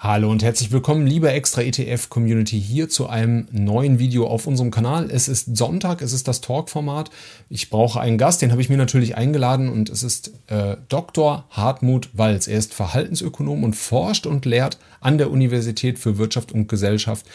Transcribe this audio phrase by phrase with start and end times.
[0.00, 4.70] Hallo und herzlich willkommen, liebe Extra ETF Community, hier zu einem neuen Video auf unserem
[4.70, 5.10] Kanal.
[5.10, 7.10] Es ist Sonntag, es ist das Talk-Format.
[7.50, 11.46] Ich brauche einen Gast, den habe ich mir natürlich eingeladen und es ist äh, Dr.
[11.50, 12.46] Hartmut Walz.
[12.46, 17.26] Er ist Verhaltensökonom und forscht und lehrt an der Universität für Wirtschaft und Gesellschaft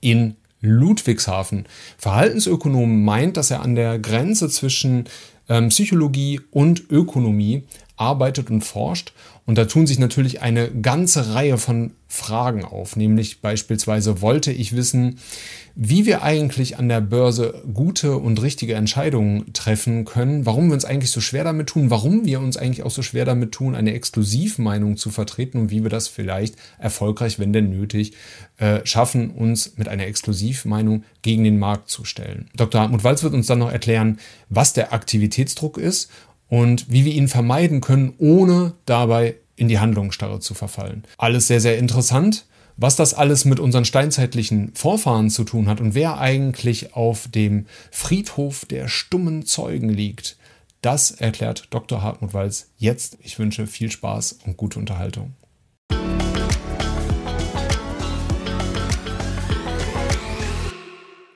[0.00, 1.66] in Ludwigshafen.
[1.98, 5.06] Verhaltensökonom meint, dass er an der Grenze zwischen
[5.48, 7.64] ähm, Psychologie und Ökonomie
[8.02, 9.12] arbeitet und forscht.
[9.46, 14.76] Und da tun sich natürlich eine ganze Reihe von Fragen auf, nämlich beispielsweise wollte ich
[14.76, 15.18] wissen,
[15.74, 20.84] wie wir eigentlich an der Börse gute und richtige Entscheidungen treffen können, warum wir uns
[20.84, 23.94] eigentlich so schwer damit tun, warum wir uns eigentlich auch so schwer damit tun, eine
[23.94, 28.12] Exklusivmeinung zu vertreten und wie wir das vielleicht erfolgreich, wenn denn nötig,
[28.58, 32.50] äh, schaffen, uns mit einer Exklusivmeinung gegen den Markt zu stellen.
[32.54, 32.82] Dr.
[32.82, 34.18] Hartmut Walz wird uns dann noch erklären,
[34.50, 36.10] was der Aktivitätsdruck ist
[36.52, 41.02] und wie wir ihn vermeiden können, ohne dabei in die Handlungsstarre zu verfallen.
[41.16, 42.44] Alles sehr, sehr interessant.
[42.76, 47.64] Was das alles mit unseren steinzeitlichen Vorfahren zu tun hat und wer eigentlich auf dem
[47.90, 50.36] Friedhof der stummen Zeugen liegt,
[50.82, 52.02] das erklärt Dr.
[52.02, 53.16] Hartmut Walz jetzt.
[53.22, 55.32] Ich wünsche viel Spaß und gute Unterhaltung.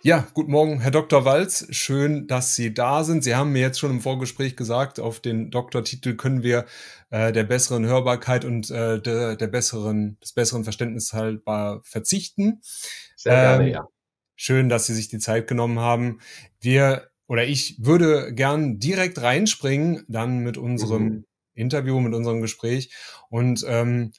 [0.06, 1.24] Ja, guten Morgen, Herr Dr.
[1.24, 1.66] Walz.
[1.70, 3.24] Schön, dass Sie da sind.
[3.24, 6.64] Sie haben mir jetzt schon im Vorgespräch gesagt, auf den Doktortitel können wir
[7.10, 12.60] äh, der besseren Hörbarkeit und äh, der, der besseren, des besseren Verständnisses halber verzichten.
[13.16, 13.88] Sehr gerne, ähm, ja.
[14.36, 16.20] Schön, dass Sie sich die Zeit genommen haben.
[16.60, 21.24] Wir oder ich würde gern direkt reinspringen, dann mit unserem mhm.
[21.52, 22.94] Interview, mit unserem Gespräch
[23.28, 24.12] und ähm,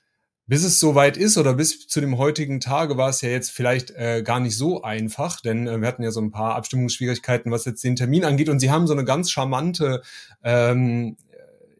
[0.47, 3.91] bis es soweit ist oder bis zu dem heutigen Tage war es ja jetzt vielleicht
[3.91, 7.65] äh, gar nicht so einfach, denn äh, wir hatten ja so ein paar Abstimmungsschwierigkeiten, was
[7.65, 8.47] jetzt den Termin angeht.
[8.47, 10.01] Und Sie haben so eine ganz charmante
[10.43, 11.17] ähm,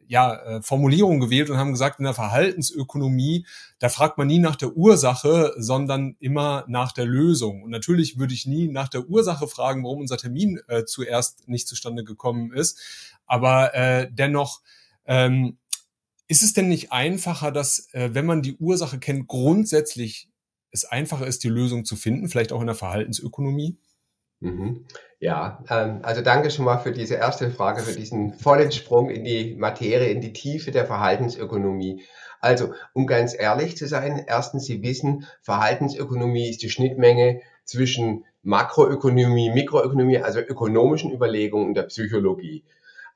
[0.08, 3.46] ja, äh, Formulierung gewählt und haben gesagt, in der Verhaltensökonomie,
[3.78, 7.62] da fragt man nie nach der Ursache, sondern immer nach der Lösung.
[7.62, 11.68] Und natürlich würde ich nie nach der Ursache fragen, warum unser Termin äh, zuerst nicht
[11.68, 12.80] zustande gekommen ist.
[13.26, 14.60] Aber äh, dennoch
[15.06, 15.58] ähm,
[16.28, 20.30] ist es denn nicht einfacher, dass, äh, wenn man die Ursache kennt, grundsätzlich
[20.70, 23.78] es einfacher ist, die Lösung zu finden, vielleicht auch in der Verhaltensökonomie?
[24.40, 24.86] Mhm.
[25.18, 29.24] Ja, ähm, also danke schon mal für diese erste Frage, für diesen vollen Sprung in
[29.24, 32.04] die Materie, in die Tiefe der Verhaltensökonomie.
[32.40, 39.50] Also, um ganz ehrlich zu sein, erstens, Sie wissen, Verhaltensökonomie ist die Schnittmenge zwischen Makroökonomie,
[39.50, 42.64] Mikroökonomie, also ökonomischen Überlegungen und der Psychologie.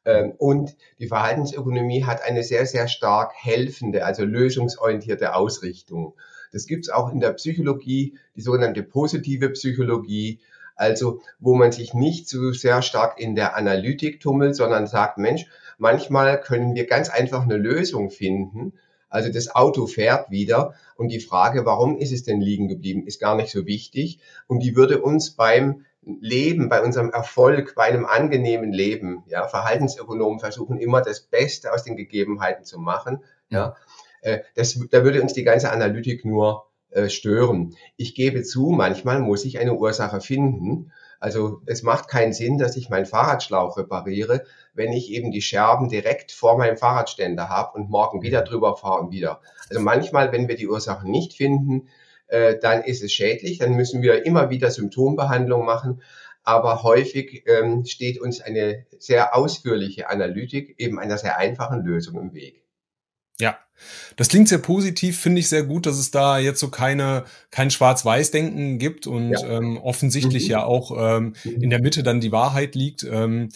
[0.04, 6.14] Ähm, und die Verhaltensökonomie hat eine sehr, sehr stark helfende, also lösungsorientierte Ausrichtung.
[6.52, 10.40] Das gibt es auch in der Psychologie, die sogenannte positive Psychologie,
[10.76, 15.46] also wo man sich nicht so sehr stark in der Analytik tummelt, sondern sagt, Mensch,
[15.78, 18.72] manchmal können wir ganz einfach eine Lösung finden.
[19.08, 23.20] Also das Auto fährt wieder und die Frage, warum ist es denn liegen geblieben, ist
[23.20, 28.06] gar nicht so wichtig und die würde uns beim Leben, bei unserem Erfolg, bei einem
[28.06, 29.22] angenehmen Leben.
[29.26, 33.22] Ja, Verhaltensökonomen versuchen immer das Beste aus den Gegebenheiten zu machen.
[33.50, 33.76] Ja,
[34.20, 37.76] äh, das, da würde uns die ganze Analytik nur äh, stören.
[37.96, 40.92] Ich gebe zu, manchmal muss ich eine Ursache finden.
[41.20, 45.88] Also es macht keinen Sinn, dass ich meinen Fahrradschlauch repariere, wenn ich eben die Scherben
[45.88, 49.40] direkt vor meinem Fahrradständer habe und morgen wieder drüber fahre und wieder.
[49.70, 51.88] Also manchmal, wenn wir die Ursache nicht finden,
[52.32, 56.02] äh, dann ist es schädlich, dann müssen wir immer wieder Symptombehandlung machen.
[56.44, 62.34] Aber häufig ähm, steht uns eine sehr ausführliche Analytik eben einer sehr einfachen Lösung im
[62.34, 62.64] Weg.
[63.38, 63.58] Ja,
[64.16, 67.70] das klingt sehr positiv, finde ich sehr gut, dass es da jetzt so keine kein
[67.70, 69.58] Schwarz-Weiß-Denken gibt und ja.
[69.58, 70.50] ähm, offensichtlich mhm.
[70.50, 73.04] ja auch ähm, in der Mitte dann die Wahrheit liegt.
[73.04, 73.50] Ähm,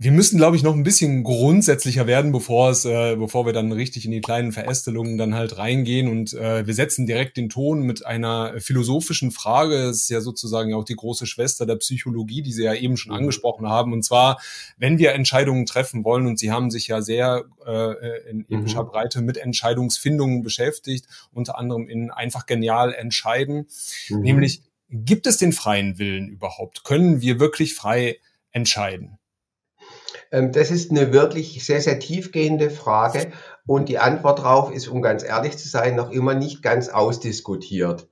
[0.00, 3.72] wir müssen, glaube ich, noch ein bisschen grundsätzlicher werden, bevor es, äh, bevor wir dann
[3.72, 6.08] richtig in die kleinen Verästelungen dann halt reingehen.
[6.08, 9.74] Und äh, wir setzen direkt den Ton mit einer philosophischen Frage.
[9.74, 13.10] Es ist ja sozusagen auch die große Schwester der Psychologie, die Sie ja eben schon
[13.10, 13.18] mhm.
[13.18, 13.92] angesprochen haben.
[13.92, 14.40] Und zwar,
[14.76, 18.88] wenn wir Entscheidungen treffen wollen, und Sie haben sich ja sehr äh, in epischer mhm.
[18.90, 23.66] Breite mit Entscheidungsfindungen beschäftigt, unter anderem in einfach genial entscheiden,
[24.10, 24.20] mhm.
[24.20, 26.84] nämlich gibt es den freien Willen überhaupt?
[26.84, 28.18] Können wir wirklich frei
[28.52, 29.18] entscheiden?
[30.30, 33.32] Ähm, das ist eine wirklich sehr, sehr tiefgehende Frage
[33.66, 38.08] und die Antwort darauf ist, um ganz ehrlich zu sein, noch immer nicht ganz ausdiskutiert.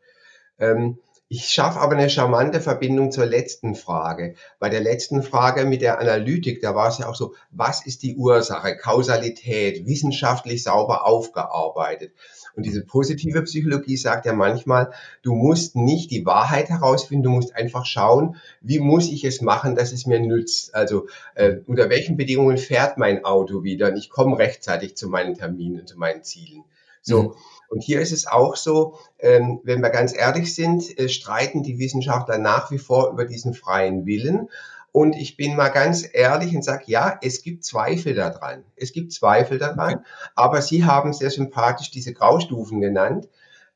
[0.59, 0.99] Ähm,
[1.29, 4.37] ich schaffe aber eine charmante Verbindung zur letzten Frage.
[4.61, 8.05] Bei der letzten Frage mit der Analytik, da war es ja auch so, was ist
[8.05, 8.77] die Ursache?
[8.77, 12.13] Kausalität, wissenschaftlich sauber aufgearbeitet.
[12.57, 14.91] Und diese positive Psychologie sagt ja manchmal,
[15.23, 19.77] du musst nicht die Wahrheit herausfinden, du musst einfach schauen, wie muss ich es machen,
[19.77, 20.75] dass es mir nützt.
[20.75, 25.35] Also äh, unter welchen Bedingungen fährt mein Auto wieder und ich komme rechtzeitig zu meinen
[25.35, 26.65] Terminen, zu meinen Zielen.
[27.03, 27.23] So.
[27.23, 27.33] Mhm.
[27.69, 31.79] Und hier ist es auch so, ähm, wenn wir ganz ehrlich sind, äh, streiten die
[31.79, 34.49] Wissenschaftler nach wie vor über diesen freien Willen.
[34.97, 38.65] Und ich bin mal ganz ehrlich und sage, ja, es gibt Zweifel daran.
[38.77, 43.29] Es gibt Zweifel daran, aber Sie haben sehr sympathisch diese Graustufen genannt.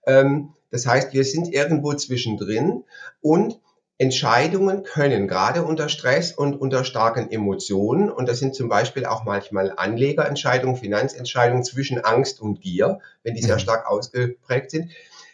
[0.07, 2.85] Ähm, das heißt, wir sind irgendwo zwischendrin
[3.21, 3.61] und
[3.99, 9.25] Entscheidungen können gerade unter Stress und unter starken Emotionen, und das sind zum Beispiel auch
[9.25, 13.61] manchmal Anlegerentscheidungen, Finanzentscheidungen zwischen Angst und Gier, wenn die sehr mhm.
[13.61, 14.91] stark ausgeprägt sind,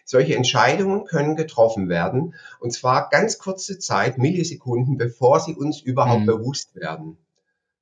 [0.07, 6.23] solche Entscheidungen können getroffen werden, und zwar ganz kurze Zeit, Millisekunden, bevor sie uns überhaupt
[6.23, 6.27] mhm.
[6.27, 7.19] bewusst werden.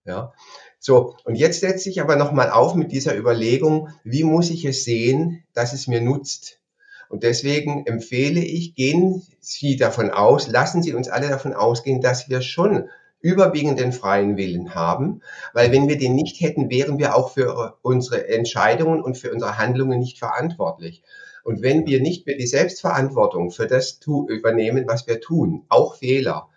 [0.05, 0.33] Ja.
[0.79, 4.85] So, und jetzt setze ich aber nochmal auf mit dieser Überlegung, wie muss ich es
[4.85, 6.61] sehen, dass es mir nutzt?
[7.09, 12.29] Und deswegen empfehle ich, gehen Sie davon aus, lassen Sie uns alle davon ausgehen, dass
[12.29, 12.89] wir schon
[13.21, 15.23] überwiegend den freien Willen haben,
[15.55, 19.57] weil wenn wir den nicht hätten, wären wir auch für unsere Entscheidungen und für unsere
[19.57, 21.03] Handlungen nicht verantwortlich.
[21.45, 26.49] Und wenn wir nicht mehr die Selbstverantwortung für das übernehmen, was wir tun, auch Fehler,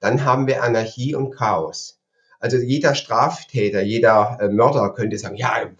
[0.00, 1.98] dann haben wir Anarchie und Chaos.
[2.38, 5.70] Also jeder Straftäter, jeder äh, Mörder könnte sagen, ja,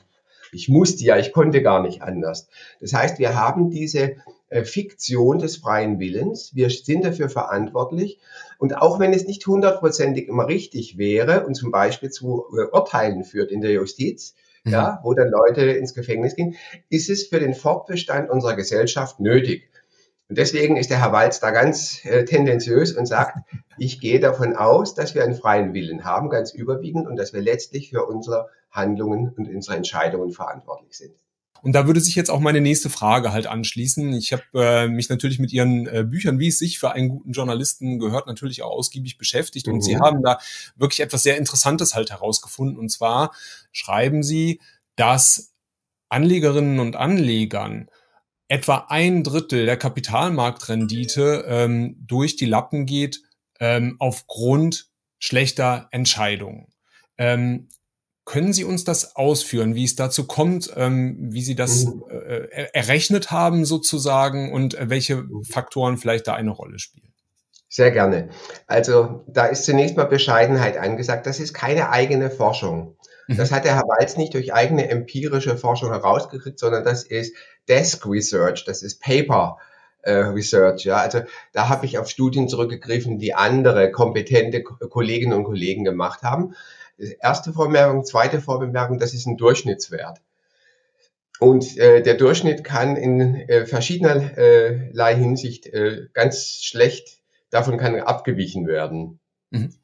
[0.51, 2.49] ich musste ja, ich konnte gar nicht anders.
[2.81, 4.17] Das heißt, wir haben diese
[4.49, 6.55] äh, Fiktion des freien Willens.
[6.55, 8.19] Wir sind dafür verantwortlich.
[8.57, 13.25] Und auch wenn es nicht hundertprozentig immer richtig wäre und zum Beispiel zu äh, Urteilen
[13.25, 14.35] führt in der Justiz,
[14.65, 14.73] mhm.
[14.73, 16.57] ja, wo dann Leute ins Gefängnis gehen,
[16.89, 19.71] ist es für den Fortbestand unserer Gesellschaft nötig.
[20.29, 23.39] Und deswegen ist der Herr Walz da ganz äh, tendenziös und sagt,
[23.79, 27.41] ich gehe davon aus, dass wir einen freien Willen haben, ganz überwiegend, und dass wir
[27.41, 31.15] letztlich für unsere Handlungen und unsere Entscheidungen verantwortlich sind.
[31.65, 34.13] Und da würde sich jetzt auch meine nächste Frage halt anschließen.
[34.13, 37.33] Ich habe äh, mich natürlich mit Ihren äh, Büchern, wie es sich für einen guten
[37.33, 39.67] Journalisten gehört, natürlich auch ausgiebig beschäftigt.
[39.67, 39.81] Und mhm.
[39.81, 40.39] Sie haben da
[40.77, 42.77] wirklich etwas sehr Interessantes halt herausgefunden.
[42.77, 43.33] Und zwar
[43.73, 44.61] schreiben Sie,
[44.97, 45.55] dass
[46.11, 47.89] Anlegerinnen und Anlegern
[48.49, 53.23] etwa ein Drittel der Kapitalmarktrendite ähm, durch die Lappen geht
[53.59, 56.67] ähm, aufgrund schlechter Entscheidungen.
[57.17, 57.69] Ähm,
[58.25, 62.05] können Sie uns das ausführen, wie es dazu kommt, ähm, wie Sie das mhm.
[62.09, 65.45] äh, errechnet haben sozusagen und äh, welche mhm.
[65.45, 67.13] Faktoren vielleicht da eine Rolle spielen?
[67.69, 68.29] Sehr gerne.
[68.67, 71.27] Also da ist zunächst mal Bescheidenheit angesagt.
[71.27, 72.97] Das ist keine eigene Forschung.
[73.27, 73.37] Mhm.
[73.37, 77.35] Das hat der Herr Walz nicht durch eigene empirische Forschung herausgekriegt, sondern das ist
[77.69, 79.59] Desk Research, das ist Paper
[80.03, 80.85] äh, Research.
[80.85, 81.23] Ja, also
[81.53, 86.55] da habe ich auf Studien zurückgegriffen, die andere kompetente Kolleginnen und Kollegen gemacht haben.
[86.97, 90.21] Erste Vorbemerkung, zweite Vorbemerkung, das ist ein Durchschnittswert.
[91.41, 97.19] Und äh, der Durchschnitt kann in äh, verschiedenerlei Hinsicht äh, ganz schlecht,
[97.51, 99.21] davon kann abgewichen werden.
[99.51, 99.75] Mhm.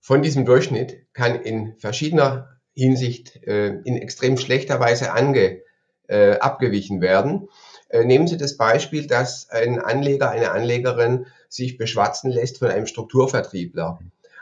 [0.00, 5.62] Von diesem Durchschnitt kann in verschiedener Hinsicht äh, in extrem schlechter Weise ange,
[6.08, 7.48] äh, abgewichen werden.
[7.88, 12.86] Äh, nehmen Sie das Beispiel, dass ein Anleger, eine Anlegerin sich beschwatzen lässt von einem
[12.86, 13.98] Strukturvertriebler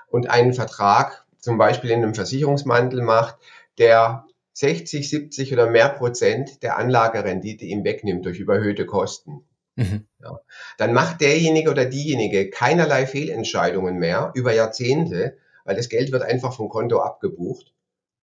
[0.09, 3.37] und einen Vertrag zum Beispiel in einem Versicherungsmantel macht,
[3.79, 9.45] der 60, 70 oder mehr Prozent der Anlagerendite ihm wegnimmt durch überhöhte Kosten.
[9.77, 10.09] Mhm.
[10.21, 10.41] Ja.
[10.77, 16.53] Dann macht derjenige oder diejenige keinerlei Fehlentscheidungen mehr über Jahrzehnte, weil das Geld wird einfach
[16.53, 17.73] vom Konto abgebucht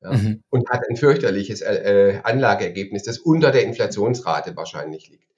[0.01, 0.43] ja, mhm.
[0.49, 5.31] und hat ein fürchterliches äh, Anlageergebnis, das unter der Inflationsrate wahrscheinlich liegt.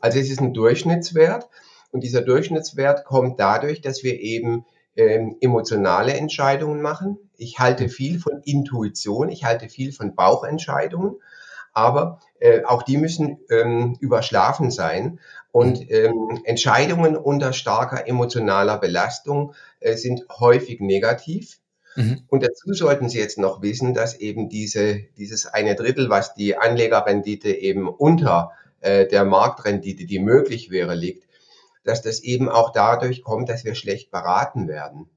[0.00, 1.46] Also es ist ein Durchschnittswert
[1.90, 4.64] und dieser Durchschnittswert kommt dadurch, dass wir eben
[4.98, 7.18] ähm, emotionale Entscheidungen machen.
[7.36, 11.16] Ich halte viel von Intuition, ich halte viel von Bauchentscheidungen,
[11.72, 15.20] aber äh, auch die müssen ähm, überschlafen sein.
[15.52, 21.60] Und ähm, Entscheidungen unter starker emotionaler Belastung äh, sind häufig negativ.
[21.94, 22.22] Mhm.
[22.28, 26.56] Und dazu sollten Sie jetzt noch wissen, dass eben diese, dieses eine Drittel, was die
[26.56, 28.50] Anlegerrendite eben unter
[28.80, 31.27] äh, der Marktrendite, die möglich wäre, liegt,
[31.88, 35.08] dass das eben auch dadurch kommt, dass wir schlecht beraten werden.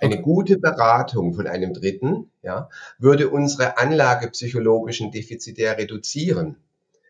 [0.00, 6.56] Eine gute Beratung von einem Dritten ja, würde unsere anlagepsychologischen Defizite reduzieren.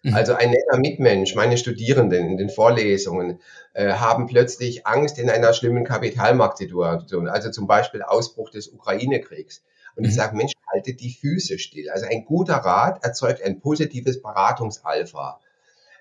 [0.02, 0.14] Mhm.
[0.14, 3.40] Also ein netter Mitmensch, meine Studierenden in den Vorlesungen
[3.74, 9.62] äh, haben plötzlich Angst in einer schlimmen Kapitalmarktsituation, also zum Beispiel Ausbruch des Ukraine-Kriegs.
[9.96, 10.16] Und ich mhm.
[10.16, 11.90] sage, Mensch, halte die Füße still.
[11.90, 15.40] Also ein guter Rat erzeugt ein positives Beratungsalpha.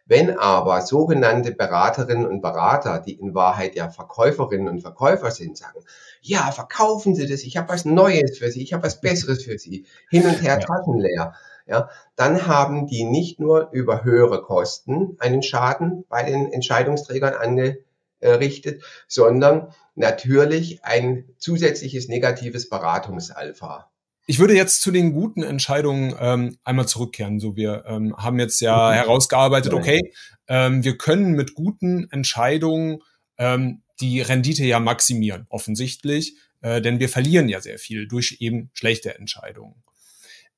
[0.07, 5.79] Wenn aber sogenannte Beraterinnen und Berater, die in Wahrheit ja Verkäuferinnen und Verkäufer sind, sagen,
[6.21, 9.57] ja, verkaufen Sie das, ich habe was Neues für Sie, ich habe was Besseres für
[9.57, 11.33] Sie, hin und her taschenleer,
[11.67, 18.83] ja, dann haben die nicht nur über höhere Kosten einen Schaden bei den Entscheidungsträgern angerichtet,
[19.07, 23.89] sondern natürlich ein zusätzliches negatives Beratungsalpha.
[24.29, 27.39] Ich würde jetzt zu den guten Entscheidungen ähm, einmal zurückkehren.
[27.39, 28.95] So, wir ähm, haben jetzt ja mhm.
[28.95, 30.13] herausgearbeitet, okay,
[30.49, 32.99] ähm, wir können mit guten Entscheidungen
[33.37, 38.69] ähm, die Rendite ja maximieren, offensichtlich, äh, denn wir verlieren ja sehr viel durch eben
[38.73, 39.81] schlechte Entscheidungen.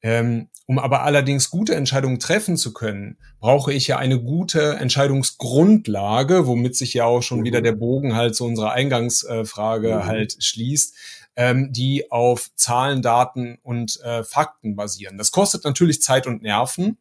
[0.01, 6.47] Ähm, um aber allerdings gute Entscheidungen treffen zu können, brauche ich ja eine gute Entscheidungsgrundlage,
[6.47, 7.43] womit sich ja auch schon mhm.
[7.45, 10.05] wieder der Bogen halt zu unserer Eingangsfrage mhm.
[10.05, 10.95] halt schließt,
[11.35, 15.17] ähm, die auf Zahlen, Daten und äh, Fakten basieren.
[15.17, 16.97] Das kostet natürlich Zeit und Nerven.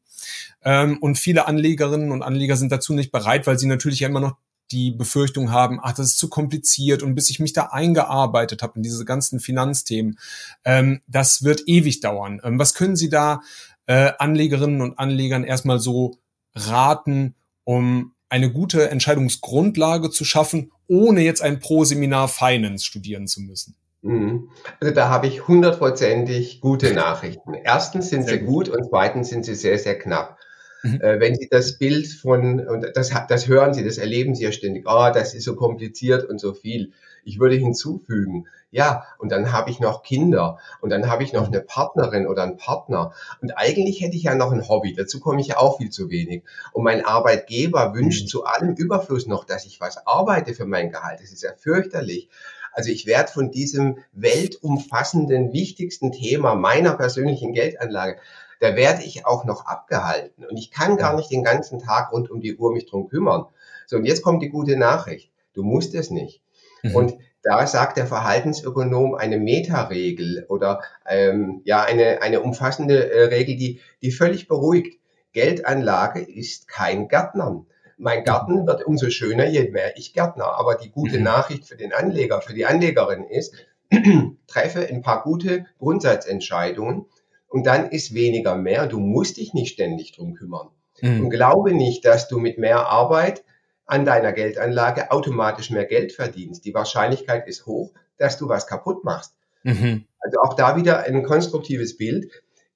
[0.65, 4.21] Ähm, und viele Anlegerinnen und Anleger sind dazu nicht bereit, weil sie natürlich ja immer
[4.21, 4.37] noch
[4.71, 8.75] die Befürchtung haben, ach, das ist zu kompliziert und bis ich mich da eingearbeitet habe
[8.77, 10.19] in diese ganzen Finanzthemen,
[10.65, 12.41] ähm, das wird ewig dauern.
[12.45, 13.41] Ähm, was können Sie da
[13.87, 16.19] äh, Anlegerinnen und Anlegern erstmal so
[16.55, 17.35] raten,
[17.65, 23.77] um eine gute Entscheidungsgrundlage zu schaffen, ohne jetzt ein Pro-Seminar Finance studieren zu müssen?
[24.03, 24.51] Mhm.
[24.81, 27.55] Also da habe ich hundertprozentig gute Nachrichten.
[27.55, 30.38] Erstens sind sie gut und zweitens sind sie sehr, sehr knapp.
[30.83, 31.01] Mhm.
[31.01, 34.53] Äh, wenn Sie das Bild von, und das, das hören Sie, das erleben Sie ja
[34.53, 36.93] ständig, ah, oh, das ist so kompliziert und so viel.
[37.25, 41.49] Ich würde hinzufügen, ja, und dann habe ich noch Kinder und dann habe ich noch
[41.49, 41.55] mhm.
[41.55, 43.13] eine Partnerin oder einen Partner.
[43.41, 46.11] Und eigentlich hätte ich ja noch ein Hobby, dazu komme ich ja auch viel zu
[46.11, 46.45] wenig.
[46.73, 48.29] Und mein Arbeitgeber wünscht mhm.
[48.29, 51.21] zu allem Überfluss noch, dass ich was arbeite für mein Gehalt.
[51.21, 52.29] Das ist ja fürchterlich.
[52.73, 58.19] Also ich werde von diesem weltumfassenden, wichtigsten Thema meiner persönlichen Geldanlage
[58.61, 60.45] da werde ich auch noch abgehalten.
[60.45, 63.47] Und ich kann gar nicht den ganzen Tag rund um die Uhr mich drum kümmern.
[63.87, 65.31] So, und jetzt kommt die gute Nachricht.
[65.55, 66.43] Du musst es nicht.
[66.83, 66.95] Mhm.
[66.95, 73.57] Und da sagt der Verhaltensökonom eine Metaregel oder ähm, ja eine, eine umfassende äh, Regel,
[73.57, 74.99] die, die völlig beruhigt.
[75.33, 77.67] Geldanlage ist kein Gärtnern.
[77.97, 80.57] Mein Garten wird umso schöner, je mehr ich Gärtner.
[80.59, 81.25] Aber die gute mhm.
[81.25, 83.55] Nachricht für den Anleger, für die Anlegerin ist,
[84.47, 87.07] treffe ein paar gute Grundsatzentscheidungen
[87.49, 88.87] und dann ist weniger mehr.
[88.87, 90.69] Du musst dich nicht ständig drum kümmern.
[91.01, 91.25] Mhm.
[91.25, 93.45] Und glaube nicht, dass du mit mehr Arbeit
[93.87, 96.65] an deiner Geldanlage automatisch mehr Geld verdienst.
[96.65, 99.35] Die Wahrscheinlichkeit ist hoch, dass du was kaputt machst.
[99.63, 100.05] Mhm.
[100.21, 102.31] Also auch da wieder ein konstruktives Bild.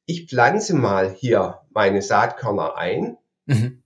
[0.06, 3.18] Ich pflanze mal hier meine Saatkörner ein.
[3.46, 3.82] Mhm.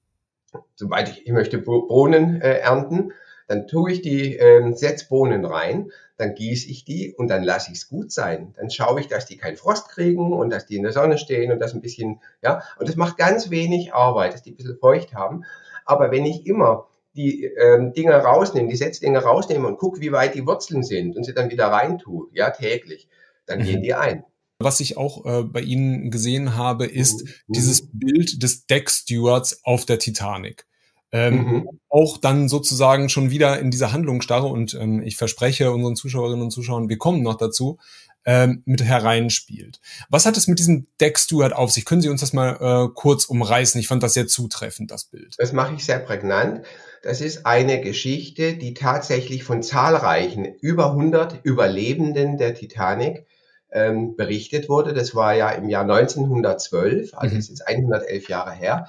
[0.74, 3.12] Sobald ich, ich möchte Bohnen äh, ernten,
[3.46, 7.78] dann tue ich die äh, Setzbohnen rein dann gieße ich die und dann lasse ich
[7.78, 8.54] es gut sein.
[8.56, 11.52] Dann schaue ich, dass die keinen Frost kriegen und dass die in der Sonne stehen
[11.52, 14.78] und das ein bisschen, ja, und das macht ganz wenig Arbeit, dass die ein bisschen
[14.78, 15.44] feucht haben.
[15.84, 20.34] Aber wenn ich immer die ähm, Dinge rausnehme, die Setzdinge rausnehme und gucke, wie weit
[20.34, 23.08] die Wurzeln sind und sie dann wieder reintue, ja, täglich,
[23.46, 23.64] dann mhm.
[23.64, 24.24] gehen die ein.
[24.58, 27.52] Was ich auch äh, bei Ihnen gesehen habe, ist mhm.
[27.52, 30.66] dieses Bild des Deck Stewards auf der Titanic
[31.12, 31.68] ähm, mhm.
[31.88, 36.50] auch dann sozusagen schon wieder in diese Handlungsstarre und ähm, ich verspreche unseren Zuschauerinnen und
[36.50, 37.78] Zuschauern, wir kommen noch dazu,
[38.26, 39.80] ähm, mit hereinspielt.
[40.10, 41.84] Was hat es mit diesem Deck Stewart auf sich?
[41.84, 43.80] Können Sie uns das mal äh, kurz umreißen?
[43.80, 45.36] Ich fand das sehr zutreffend, das Bild.
[45.38, 46.62] Das mache ich sehr prägnant.
[47.02, 53.26] Das ist eine Geschichte, die tatsächlich von zahlreichen, über 100 Überlebenden der Titanic
[53.70, 54.92] ähm, berichtet wurde.
[54.92, 57.38] Das war ja im Jahr 1912, also mhm.
[57.38, 58.88] ist jetzt 111 Jahre her.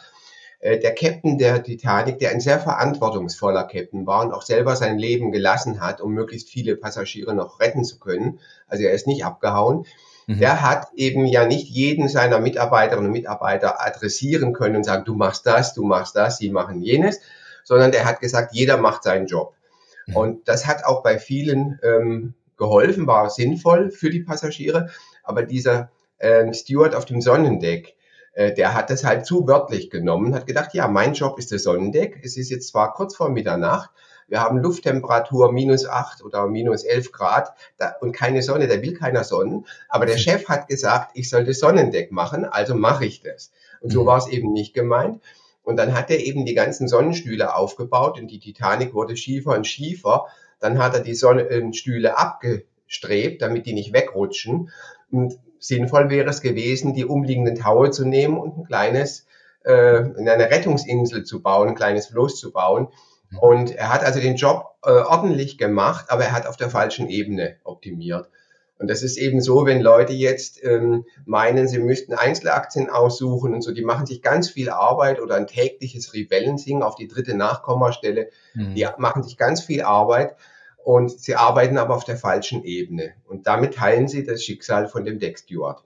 [0.59, 4.97] Äh, der Captain der Titanic, der ein sehr verantwortungsvoller Captain war und auch selber sein
[4.97, 8.39] Leben gelassen hat, um möglichst viele Passagiere noch retten zu können.
[8.67, 9.85] Also er ist nicht abgehauen.
[10.25, 10.39] Mhm.
[10.39, 15.15] Der hat eben ja nicht jeden seiner Mitarbeiterinnen und Mitarbeiter adressieren können und sagen, du
[15.15, 17.19] machst das, du machst das, sie machen jenes,
[17.63, 19.53] sondern der hat gesagt, jeder macht seinen Job.
[20.07, 20.15] Mhm.
[20.15, 24.89] Und das hat auch bei vielen ähm, geholfen, war sinnvoll für die Passagiere.
[25.23, 27.96] Aber dieser äh, Steward auf dem Sonnendeck,
[28.37, 32.19] der hat das halt zu wörtlich genommen, hat gedacht, ja, mein Job ist das Sonnendeck.
[32.23, 33.89] Es ist jetzt zwar kurz vor Mitternacht,
[34.27, 38.93] wir haben Lufttemperatur minus acht oder minus elf Grad da, und keine Sonne, da will
[38.93, 39.65] keiner Sonnen.
[39.87, 43.51] Aber der Chef hat gesagt, ich soll das Sonnendeck machen, also mache ich das.
[43.79, 44.07] Und so mhm.
[44.07, 45.21] war es eben nicht gemeint.
[45.63, 49.65] Und dann hat er eben die ganzen Sonnenstühle aufgebaut und die Titanic wurde schiefer und
[49.65, 50.27] schiefer.
[50.59, 54.71] Dann hat er die Sonnenstühle abgestrebt, damit die nicht wegrutschen.
[55.11, 59.25] Und sinnvoll wäre es gewesen, die umliegenden Taue zu nehmen und ein kleines,
[59.63, 62.87] äh, eine Rettungsinsel zu bauen, ein kleines Floß zu bauen.
[63.29, 63.39] Mhm.
[63.39, 67.09] Und er hat also den Job äh, ordentlich gemacht, aber er hat auf der falschen
[67.09, 68.29] Ebene optimiert.
[68.79, 73.61] Und das ist eben so, wenn Leute jetzt ähm, meinen, sie müssten Einzelaktien aussuchen und
[73.61, 78.29] so, die machen sich ganz viel Arbeit oder ein tägliches Rebellensingen auf die dritte Nachkommastelle,
[78.53, 78.75] mhm.
[78.75, 80.35] die machen sich ganz viel Arbeit
[80.87, 83.11] und sie arbeiten aber auf der falschen Ebene.
[83.25, 85.83] Und damit teilen sie das Schicksal von dem Deck Steward.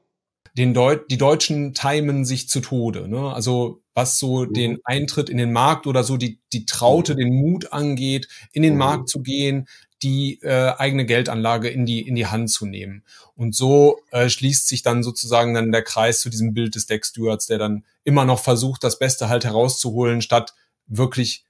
[0.55, 3.07] Den Deut die Deutschen timen sich zu Tode.
[3.07, 3.33] Ne?
[3.33, 4.53] Also was so mhm.
[4.53, 7.17] den Eintritt in den Markt oder so die, die Traute, mhm.
[7.17, 8.79] den Mut angeht, in den mhm.
[8.79, 9.67] Markt zu gehen,
[10.03, 13.03] die äh, eigene Geldanlage in die, in die Hand zu nehmen.
[13.35, 17.07] Und so äh, schließt sich dann sozusagen dann der Kreis zu diesem Bild des Deck
[17.07, 20.53] Stewards, der dann immer noch versucht, das Beste halt herauszuholen, statt
[20.85, 21.43] wirklich,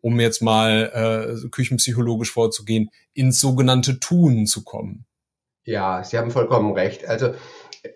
[0.00, 5.06] um jetzt mal äh, küchenpsychologisch vorzugehen, ins sogenannte Tun zu kommen.
[5.64, 7.06] Ja, Sie haben vollkommen recht.
[7.06, 7.34] Also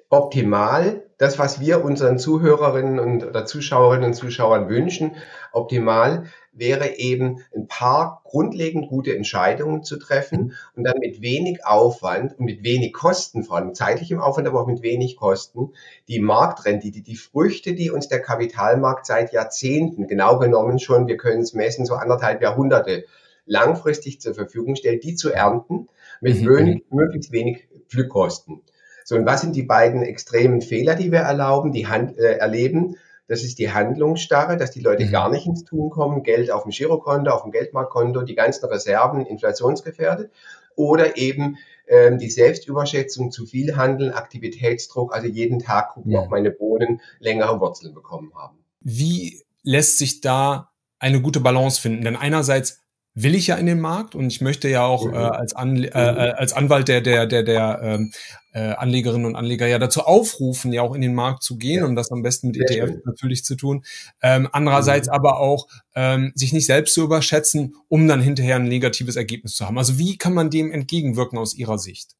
[0.08, 5.16] optimal, das, was wir unseren Zuhörerinnen und oder Zuschauerinnen und Zuschauern wünschen,
[5.52, 12.38] optimal wäre eben ein paar grundlegend gute Entscheidungen zu treffen und dann mit wenig Aufwand
[12.38, 15.72] und mit wenig Kosten, vor allem zeitlichem Aufwand, aber auch mit wenig Kosten,
[16.08, 21.42] die Marktrendite, die Früchte, die uns der Kapitalmarkt seit Jahrzehnten, genau genommen schon, wir können
[21.42, 23.04] es messen, so anderthalb Jahrhunderte
[23.46, 25.88] langfristig zur Verfügung stellt, die zu ernten
[26.20, 26.48] mit mhm.
[26.48, 28.62] wenig, möglichst wenig Pflückkosten.
[29.04, 32.96] So, und was sind die beiden extremen Fehler, die wir erlauben, die Hand, äh, erleben?
[33.30, 35.12] Das ist die Handlungsstarre, dass die Leute mhm.
[35.12, 39.24] gar nicht ins Tun kommen, Geld auf dem Girokonto, auf dem Geldmarktkonto, die ganzen Reserven
[39.24, 40.32] inflationsgefährdet
[40.74, 41.56] oder eben
[41.86, 46.22] ähm, die Selbstüberschätzung, zu viel Handeln, Aktivitätsdruck, also jeden Tag gucken, ja.
[46.22, 48.58] ob meine Bohnen längere Wurzeln bekommen haben.
[48.80, 52.02] Wie lässt sich da eine gute Balance finden?
[52.02, 52.79] Denn einerseits
[53.14, 55.14] will ich ja in den Markt und ich möchte ja auch mhm.
[55.14, 58.12] äh, als, An äh, äh, als Anwalt der der der der ähm,
[58.52, 61.84] äh, Anlegerinnen und Anleger ja dazu aufrufen, ja auch in den Markt zu gehen ja.
[61.86, 63.02] und das am besten mit ETF schön.
[63.04, 63.84] natürlich zu tun.
[64.22, 65.14] Ähm, andererseits mhm.
[65.14, 69.66] aber auch ähm, sich nicht selbst zu überschätzen, um dann hinterher ein negatives Ergebnis zu
[69.66, 69.78] haben.
[69.78, 72.16] Also wie kann man dem entgegenwirken aus Ihrer Sicht?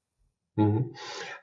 [0.56, 0.94] Mhm.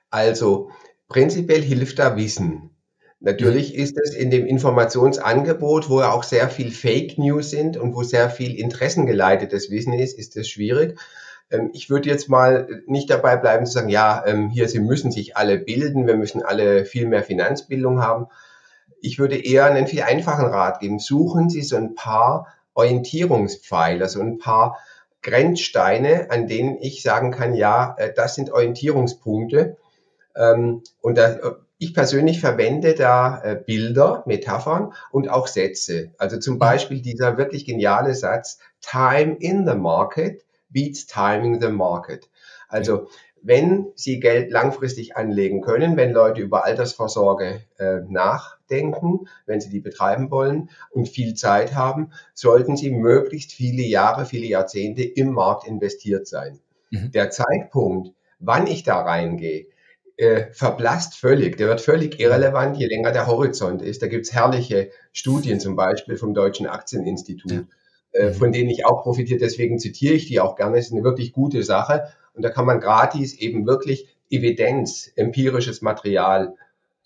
[0.10, 0.72] Also
[1.08, 2.77] prinzipiell hilft da Wissen.
[3.20, 3.80] Natürlich mhm.
[3.80, 8.04] ist es in dem Informationsangebot, wo ja auch sehr viel Fake News sind und wo
[8.04, 11.00] sehr viel interessengeleitetes Wissen ist, ist es schwierig.
[11.50, 15.12] Ähm, ich würde jetzt mal nicht dabei bleiben zu sagen, ja, ähm, hier, Sie müssen
[15.12, 18.28] sich alle bilden, wir müssen alle viel mehr Finanzbildung haben.
[19.02, 21.00] Ich würde eher einen viel einfachen Rat geben.
[21.00, 24.78] Suchen Sie so ein paar Orientierungspfeiler, so ein paar
[25.24, 29.78] Grenzsteine, an denen ich sagen kann, ja, äh, das sind Orientierungspunkte.
[30.36, 36.12] Ähm, und da ich persönlich verwende da äh, Bilder, Metaphern und auch Sätze.
[36.18, 36.58] Also zum.
[36.58, 42.30] Beispiel dieser wirklich geniale Satz, Time in the market beats timing the market.
[42.68, 43.08] Also
[43.44, 49.80] wenn Sie Geld langfristig anlegen können, wenn Leute über Altersvorsorge äh, nachdenken, wenn sie die
[49.80, 55.68] betreiben wollen und viel Zeit haben, sollten sie möglichst viele Jahre, viele Jahrzehnte im Markt
[55.68, 56.60] investiert sein.
[56.90, 57.12] Mhm.
[57.12, 59.68] Der Zeitpunkt, wann ich da reingehe,
[60.18, 61.58] äh, verblasst völlig.
[61.58, 64.02] Der wird völlig irrelevant, je länger der Horizont ist.
[64.02, 67.66] Da gibt's herrliche Studien, zum Beispiel vom Deutschen Aktieninstitut,
[68.12, 68.34] äh, mhm.
[68.34, 69.40] von denen ich auch profitiere.
[69.40, 70.76] Deswegen zitiere ich die auch gerne.
[70.76, 72.08] Das ist eine wirklich gute Sache.
[72.34, 76.56] Und da kann man gratis eben wirklich Evidenz, empirisches Material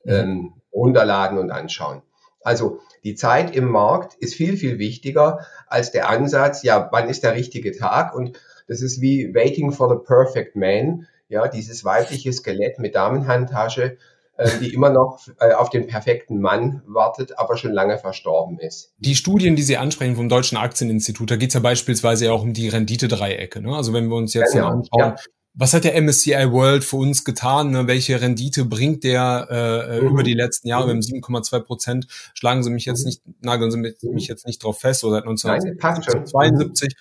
[0.03, 0.11] mhm.
[0.11, 2.01] ähm, runterladen und anschauen.
[2.43, 7.23] Also die Zeit im Markt ist viel, viel wichtiger als der Ansatz, ja, wann ist
[7.23, 8.15] der richtige Tag?
[8.15, 13.97] Und das ist wie Waiting for the Perfect Man ja, dieses weibliche Skelett mit Damenhandtasche,
[14.37, 18.93] äh, die immer noch äh, auf den perfekten Mann wartet, aber schon lange verstorben ist.
[18.97, 22.51] Die Studien, die Sie ansprechen vom Deutschen Aktieninstitut, da geht es ja beispielsweise auch um
[22.53, 23.61] die Renditedreiecke.
[23.61, 23.73] Ne?
[23.73, 25.15] Also wenn wir uns jetzt genau, anschauen, ja.
[25.53, 27.71] was hat der MSCI World für uns getan?
[27.71, 27.87] Ne?
[27.87, 30.09] Welche Rendite bringt der äh, äh mhm.
[30.09, 30.87] über die letzten Jahre?
[30.87, 32.07] Wir haben 7,2 Prozent.
[32.33, 33.05] Schlagen Sie mich jetzt mhm.
[33.05, 36.93] nicht, nageln Sie mich, jetzt nicht drauf fest, oder seit 1972.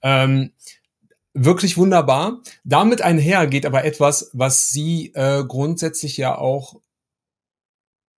[0.00, 0.52] Ähm,
[1.36, 2.40] wirklich wunderbar.
[2.64, 6.80] Damit einher geht aber etwas, was Sie äh, grundsätzlich ja auch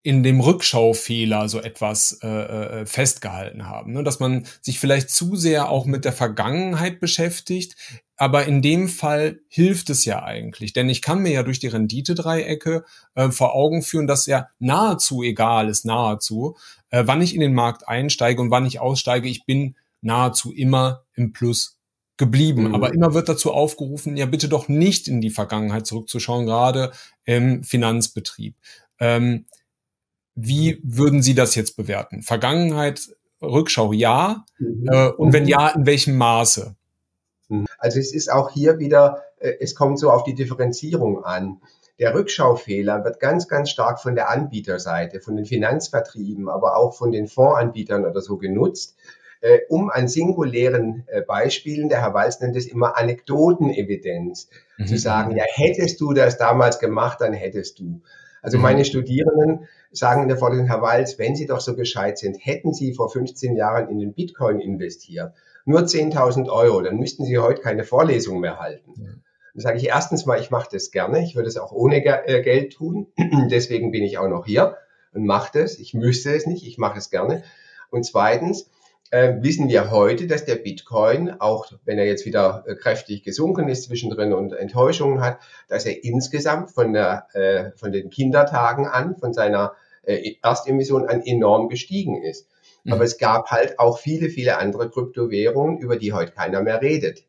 [0.04, 4.04] in dem Rückschaufehler so etwas äh, äh, festgehalten haben, ne?
[4.04, 7.76] dass man sich vielleicht zu sehr auch mit der Vergangenheit beschäftigt,
[8.16, 11.66] aber in dem Fall hilft es ja eigentlich, denn ich kann mir ja durch die
[11.66, 12.84] Renditedreiecke
[13.16, 16.56] äh, vor Augen führen, dass ja nahezu egal ist, nahezu,
[16.90, 21.04] äh, wann ich in den Markt einsteige und wann ich aussteige, ich bin nahezu immer
[21.14, 21.77] im Plus
[22.18, 22.68] geblieben.
[22.68, 22.74] Mhm.
[22.74, 26.92] Aber immer wird dazu aufgerufen, ja bitte doch nicht in die Vergangenheit zurückzuschauen, gerade
[27.24, 28.54] im Finanzbetrieb.
[29.00, 29.46] Ähm,
[30.34, 32.22] wie würden Sie das jetzt bewerten?
[32.22, 33.08] Vergangenheit,
[33.40, 34.44] Rückschau ja.
[34.58, 34.88] Mhm.
[34.90, 35.48] Äh, und wenn mhm.
[35.48, 36.76] ja, in welchem Maße?
[37.48, 37.66] Mhm.
[37.78, 41.60] Also es ist auch hier wieder, äh, es kommt so auf die Differenzierung an.
[41.98, 47.10] Der Rückschaufehler wird ganz, ganz stark von der Anbieterseite, von den Finanzvertrieben, aber auch von
[47.10, 48.96] den Fondsanbietern oder so genutzt
[49.40, 54.86] äh, um an singulären äh, Beispielen, der Herr Walz nennt es immer Anekdotenevidenz, mhm.
[54.86, 58.02] zu sagen, ja, hättest du das damals gemacht, dann hättest du.
[58.42, 58.64] Also mhm.
[58.64, 62.72] meine Studierenden sagen in der Vorlesung, Herr Walz, wenn Sie doch so gescheit sind, hätten
[62.72, 65.32] Sie vor 15 Jahren in den Bitcoin investiert,
[65.64, 68.94] nur 10.000 Euro, dann müssten Sie heute keine Vorlesung mehr halten.
[68.96, 69.10] Ja.
[69.54, 72.42] Dann sage ich erstens mal, ich mache das gerne, ich würde es auch ohne äh,
[72.42, 73.08] Geld tun,
[73.50, 74.76] deswegen bin ich auch noch hier
[75.12, 75.78] und mache das.
[75.78, 77.42] Ich müsste es nicht, ich mache es gerne.
[77.90, 78.70] Und zweitens,
[79.10, 83.68] äh, wissen wir heute, dass der Bitcoin, auch wenn er jetzt wieder äh, kräftig gesunken
[83.68, 89.16] ist zwischendrin und Enttäuschungen hat, dass er insgesamt von, der, äh, von den Kindertagen an,
[89.16, 92.48] von seiner äh, Erstemission an enorm gestiegen ist.
[92.84, 92.92] Mhm.
[92.94, 97.24] Aber es gab halt auch viele, viele andere Kryptowährungen, über die heute keiner mehr redet.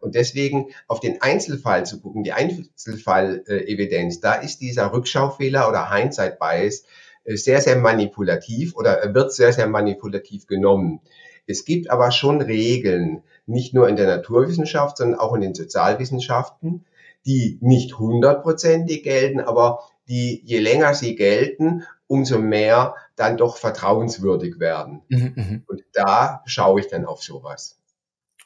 [0.00, 6.80] Und deswegen auf den Einzelfall zu gucken, die Einzelfall-Evidenz, da ist dieser Rückschaufehler oder Hindsight-Bias
[6.80, 6.84] äh,
[7.24, 11.00] sehr, sehr manipulativ oder wird sehr, sehr manipulativ genommen.
[11.46, 16.86] Es gibt aber schon Regeln, nicht nur in der Naturwissenschaft, sondern auch in den Sozialwissenschaften,
[17.26, 24.58] die nicht hundertprozentig gelten, aber die je länger sie gelten, umso mehr dann doch vertrauenswürdig
[24.58, 25.02] werden.
[25.08, 27.78] Mhm, mhm, Und da schaue ich dann auf sowas.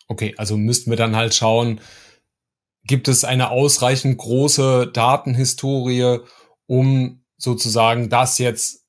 [0.07, 1.81] Okay, also müssten wir dann halt schauen,
[2.85, 6.21] gibt es eine ausreichend große Datenhistorie,
[6.67, 8.85] um sozusagen das jetzt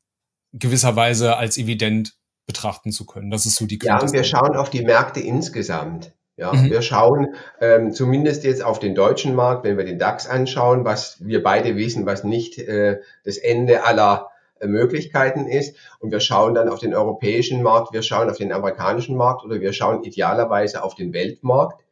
[0.52, 3.30] gewisserweise als evident betrachten zu können.
[3.30, 6.14] Das ist so die Ja, und wir schauen auf die Märkte insgesamt.
[6.36, 6.70] Ja, mhm.
[6.70, 11.18] wir schauen ähm, zumindest jetzt auf den deutschen Markt, wenn wir den DAX anschauen, was
[11.20, 15.76] wir beide wissen, was nicht äh, das Ende aller äh, Möglichkeiten ist.
[16.00, 19.60] Und wir schauen dann auf den europäischen Markt, wir schauen auf den amerikanischen Markt oder
[19.60, 21.84] wir schauen idealerweise auf den Weltmarkt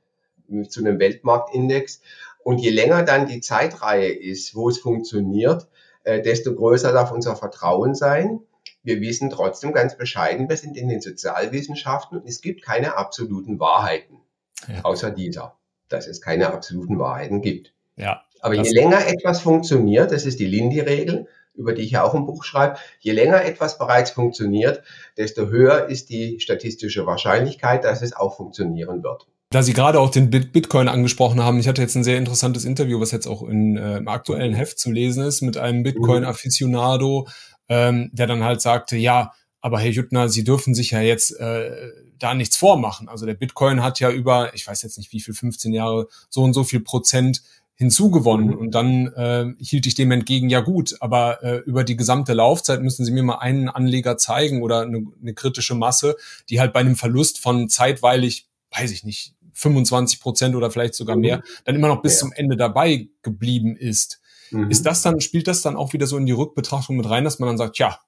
[0.70, 2.02] zu einem Weltmarktindex.
[2.42, 5.68] Und je länger dann die Zeitreihe ist, wo es funktioniert,
[6.08, 8.40] äh, desto größer darf unser Vertrauen sein.
[8.82, 13.60] Wir wissen trotzdem ganz bescheiden, wir sind in den Sozialwissenschaften und es gibt keine absoluten
[13.60, 14.22] Wahrheiten,
[14.70, 14.86] ja.
[14.86, 15.58] außer dieser,
[15.90, 17.74] dass es keine absoluten Wahrheiten gibt.
[17.98, 22.14] Ja, Aber je länger etwas funktioniert, das ist die Lindy-Regel, über die ich ja auch
[22.14, 24.84] ein Buch schreibe, je länger etwas bereits funktioniert,
[25.18, 29.28] desto höher ist die statistische Wahrscheinlichkeit, dass es auch funktionieren wird.
[29.50, 33.00] Da Sie gerade auch den Bitcoin angesprochen haben, ich hatte jetzt ein sehr interessantes Interview,
[33.00, 37.28] was jetzt auch in, äh, im aktuellen Heft zu lesen ist, mit einem Bitcoin-Afficionado,
[37.70, 39.32] ähm, der dann halt sagte, ja,
[39.62, 41.72] aber Herr Jüttner, Sie dürfen sich ja jetzt äh,
[42.20, 43.08] da nichts vormachen.
[43.08, 46.44] Also der Bitcoin hat ja über, ich weiß jetzt nicht wie viel, 15 Jahre, so
[46.44, 47.42] und so viel Prozent
[47.76, 48.48] hinzugewonnen.
[48.48, 48.58] Mhm.
[48.58, 52.82] Und dann äh, hielt ich dem entgegen, ja gut, aber äh, über die gesamte Laufzeit
[52.82, 56.16] müssen Sie mir mal einen Anleger zeigen oder eine, eine kritische Masse,
[56.50, 61.16] die halt bei einem Verlust von zeitweilig, weiß ich nicht, 25 Prozent oder vielleicht sogar
[61.16, 61.22] mhm.
[61.22, 62.20] mehr, dann immer noch bis ja.
[62.20, 64.22] zum Ende dabei geblieben ist.
[64.52, 64.70] Mhm.
[64.70, 67.40] Ist das dann, spielt das dann auch wieder so in die Rückbetrachtung mit rein, dass
[67.40, 68.00] man dann sagt, ja,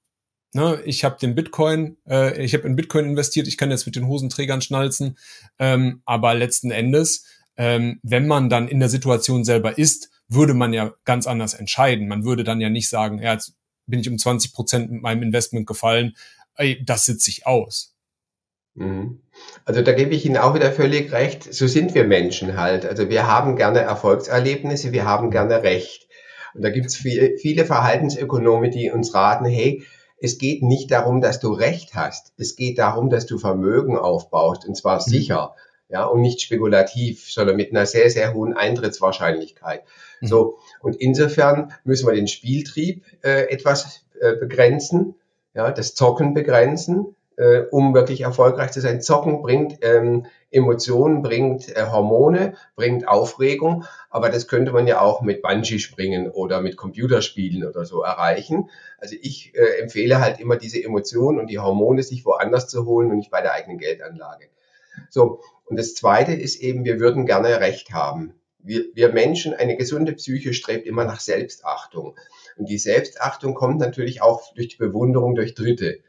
[0.53, 3.95] ne, ich habe den Bitcoin, äh, ich habe in Bitcoin investiert, ich kann jetzt mit
[3.95, 5.17] den Hosenträgern schnalzen,
[5.57, 7.25] ähm, aber letzten Endes,
[7.57, 12.07] ähm, wenn man dann in der Situation selber ist, würde man ja ganz anders entscheiden.
[12.07, 13.55] Man würde dann ja nicht sagen, ja, jetzt
[13.87, 16.15] bin ich um 20 Prozent mit meinem Investment gefallen,
[16.55, 17.95] ey, das sitze ich aus.
[18.79, 19.19] Mhm.
[19.65, 21.53] Also da gebe ich Ihnen auch wieder völlig recht.
[21.53, 22.85] So sind wir Menschen halt.
[22.85, 26.07] Also wir haben gerne Erfolgserlebnisse, wir haben gerne Recht.
[26.55, 29.83] Und da gibt es viele, viele Verhaltensökonomen, die uns raten, hey,
[30.21, 32.33] es geht nicht darum, dass du Recht hast.
[32.37, 35.09] Es geht darum, dass du Vermögen aufbaust und zwar mhm.
[35.09, 35.55] sicher,
[35.89, 39.83] ja, und nicht spekulativ, sondern mit einer sehr, sehr hohen Eintrittswahrscheinlichkeit.
[40.21, 40.27] Mhm.
[40.27, 40.57] So.
[40.81, 45.15] Und insofern müssen wir den Spieltrieb äh, etwas äh, begrenzen,
[45.53, 49.01] ja, das Zocken begrenzen, äh, um wirklich erfolgreich zu sein.
[49.01, 55.21] Zocken bringt ähm, Emotionen, bringt äh, Hormone, bringt Aufregung, aber das könnte man ja auch
[55.21, 58.69] mit Bungee springen oder mit Computerspielen oder so erreichen.
[58.97, 63.09] Also ich äh, empfehle halt immer diese Emotionen und die Hormone sich woanders zu holen
[63.09, 64.47] und nicht bei der eigenen Geldanlage.
[65.09, 68.33] So, und das Zweite ist eben, wir würden gerne Recht haben.
[68.57, 72.17] Wir, wir Menschen, eine gesunde Psyche strebt immer nach Selbstachtung.
[72.57, 75.99] Und die Selbstachtung kommt natürlich auch durch die Bewunderung durch Dritte.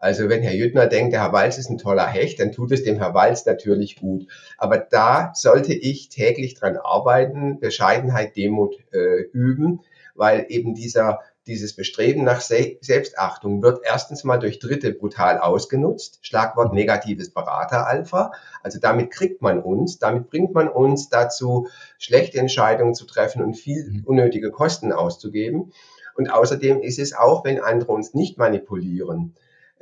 [0.00, 2.82] Also wenn Herr Jüttner denkt, der Herr Walz ist ein toller Hecht, dann tut es
[2.82, 4.26] dem Herr Walz natürlich gut.
[4.56, 9.82] Aber da sollte ich täglich dran arbeiten, Bescheidenheit, Demut äh, üben,
[10.14, 16.20] weil eben dieser dieses Bestreben nach Se Selbstachtung wird erstens mal durch Dritte brutal ausgenutzt.
[16.22, 18.32] Schlagwort negatives Berater-Alpha.
[18.62, 23.54] Also damit kriegt man uns, damit bringt man uns dazu, schlechte Entscheidungen zu treffen und
[23.54, 24.04] viel mhm.
[24.04, 25.72] unnötige Kosten auszugeben.
[26.14, 29.34] Und außerdem ist es auch, wenn andere uns nicht manipulieren,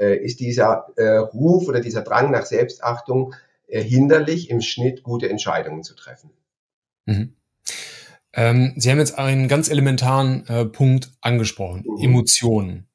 [0.04, 3.34] ist dieser äh, Ruf oder dieser Drang nach Selbstachtung
[3.66, 6.30] äh, hinderlich, im Schnitt gute Entscheidungen zu treffen.
[7.06, 7.34] Mhm.
[8.32, 12.04] Ähm, Sie haben jetzt einen ganz elementaren äh, Punkt angesprochen, mhm.
[12.04, 12.88] Emotionen.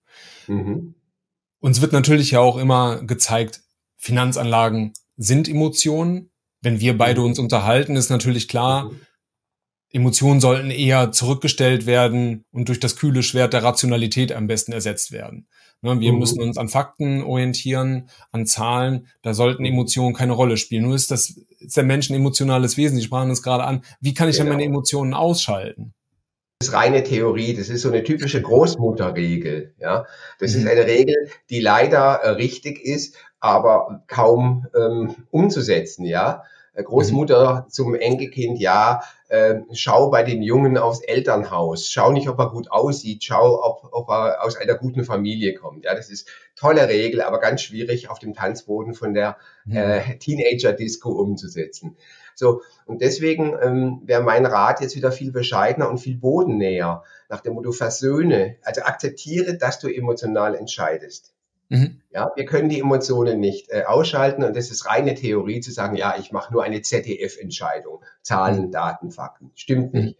[0.48, 0.96] Mhm.
[1.60, 3.62] Uns wird natürlich ja auch immer gezeigt,
[3.98, 6.30] Finanzanlagen sind Emotionen.
[6.62, 7.28] Wenn wir beide mhm.
[7.28, 9.02] uns unterhalten, ist natürlich klar, mhm.
[9.94, 15.12] Emotionen sollten eher zurückgestellt werden und durch das kühle Schwert der Rationalität am besten ersetzt
[15.12, 15.48] werden.
[15.84, 16.20] Ne, wir mhm.
[16.20, 19.08] müssen uns an Fakten orientieren, an Zahlen.
[19.22, 20.84] Da sollten Emotionen keine Rolle spielen.
[20.84, 22.98] Nur ist das ist der Mensch ein emotionales Wesen.
[22.98, 23.84] Sie sprachen es gerade an.
[24.02, 24.50] Wie kann ich genau.
[24.50, 25.94] denn meine Emotionen ausschalten?
[26.60, 27.54] Das ist reine Theorie.
[27.54, 29.76] Das ist so eine typische Großmutterregel.
[29.78, 30.06] Ja,
[30.40, 30.62] das mhm.
[30.62, 31.16] ist eine Regel,
[31.52, 36.44] die leider äh, richtig ist, aber kaum ähm, umzusetzen, ja.
[36.82, 37.70] Großmutter mhm.
[37.70, 42.72] zum Enkelkind, ja, äh, schau bei dem Jungen aufs Elternhaus, schau nicht, ob er gut
[42.72, 45.86] aussieht, schau, ob, ob er aus einer guten Familie kommt.
[45.86, 49.78] Ja, das ist tolle Regel, aber ganz schwierig auf dem Tanzboden von der mhm.
[49.78, 51.96] äh, Teenager-Disco umzusetzen.
[52.36, 57.42] So, und deswegen ähm, wäre mein Rat jetzt wieder viel bescheidener und viel bodennäher, nach
[57.42, 61.34] dem Motto versöhne, also akzeptiere, dass du emotional entscheidest.
[61.70, 62.02] Mhm.
[62.12, 65.96] Ja, wir können die Emotionen nicht äh, ausschalten und das ist reine Theorie zu sagen,
[65.96, 68.02] ja, ich mache nur eine ZDF-Entscheidung.
[68.22, 68.72] Zahlen, mhm.
[68.72, 69.52] Daten, Fakten.
[69.56, 70.18] Stimmt nicht.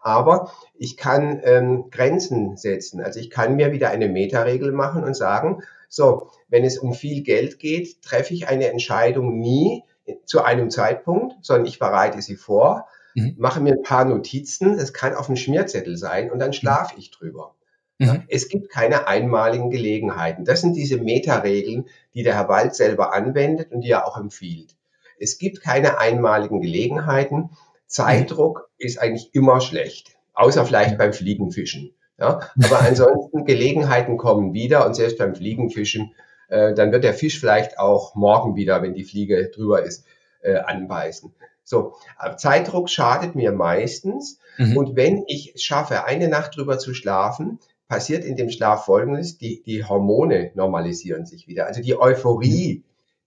[0.00, 3.00] Aber ich kann ähm, Grenzen setzen.
[3.00, 7.22] Also ich kann mir wieder eine Metaregel machen und sagen, so, wenn es um viel
[7.22, 9.82] Geld geht, treffe ich eine Entscheidung nie
[10.24, 13.34] zu einem Zeitpunkt, sondern ich bereite sie vor, mhm.
[13.38, 17.10] mache mir ein paar Notizen, das kann auf dem Schmierzettel sein und dann schlafe ich
[17.10, 17.54] drüber.
[17.98, 18.24] Mhm.
[18.28, 20.44] Es gibt keine einmaligen Gelegenheiten.
[20.44, 24.76] Das sind diese Metaregeln, die der Herr Wald selber anwendet und die er auch empfiehlt.
[25.18, 27.50] Es gibt keine einmaligen Gelegenheiten.
[27.86, 28.86] Zeitdruck mhm.
[28.86, 31.94] ist eigentlich immer schlecht, außer vielleicht beim Fliegenfischen.
[32.18, 36.14] Ja, aber ansonsten Gelegenheiten kommen wieder und selbst beim Fliegenfischen,
[36.48, 40.06] äh, dann wird der Fisch vielleicht auch morgen wieder, wenn die Fliege drüber ist,
[40.40, 41.34] äh, anbeißen.
[41.62, 41.96] So,
[42.36, 44.38] Zeitdruck schadet mir meistens.
[44.56, 44.76] Mhm.
[44.76, 49.62] Und wenn ich schaffe, eine Nacht drüber zu schlafen, passiert in dem Schlaf Folgendes, die,
[49.62, 51.66] die Hormone normalisieren sich wieder.
[51.66, 52.84] Also die Euphorie,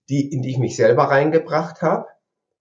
[0.10, 2.08] die, in die ich mich selber reingebracht habe,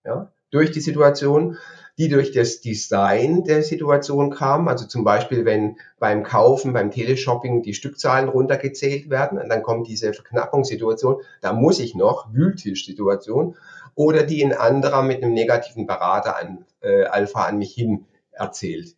[0.05, 1.59] ja, durch die Situation,
[1.99, 4.69] die durch das Design der Situation kam.
[4.69, 9.89] Also zum Beispiel, wenn beim Kaufen, beim Teleshopping die Stückzahlen runtergezählt werden und dann kommt
[9.89, 13.57] diese Verknappungssituation, da muss ich noch, Wühltischsituation,
[13.97, 18.95] oder die ein anderer mit einem negativen Berater an, äh, Alpha an mich hin erzählt.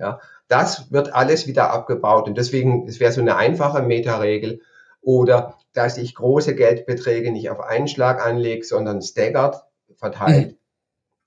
[0.00, 4.62] Ja, das wird alles wieder abgebaut und deswegen, es wäre so eine einfache Metaregel
[5.02, 9.62] oder dass ich große Geldbeträge nicht auf einen Schlag anlege, sondern staggert,
[9.94, 10.52] verteilt.
[10.52, 10.56] Mhm.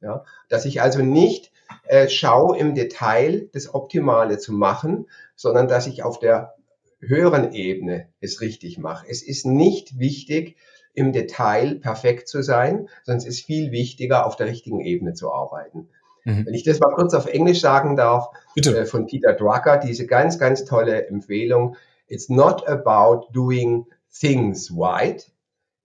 [0.01, 1.51] Ja, dass ich also nicht
[1.85, 5.05] äh, schaue im Detail das Optimale zu machen,
[5.35, 6.55] sondern dass ich auf der
[6.99, 9.05] höheren Ebene es richtig mache.
[9.07, 10.57] Es ist nicht wichtig,
[10.95, 15.31] im Detail perfekt zu sein, sondern es ist viel wichtiger, auf der richtigen Ebene zu
[15.31, 15.89] arbeiten.
[16.25, 16.45] Mhm.
[16.45, 20.39] Wenn ich das mal kurz auf Englisch sagen darf, äh, von Peter Drucker, diese ganz,
[20.39, 21.75] ganz tolle Empfehlung.
[22.07, 23.85] It's not about doing
[24.19, 25.29] things right.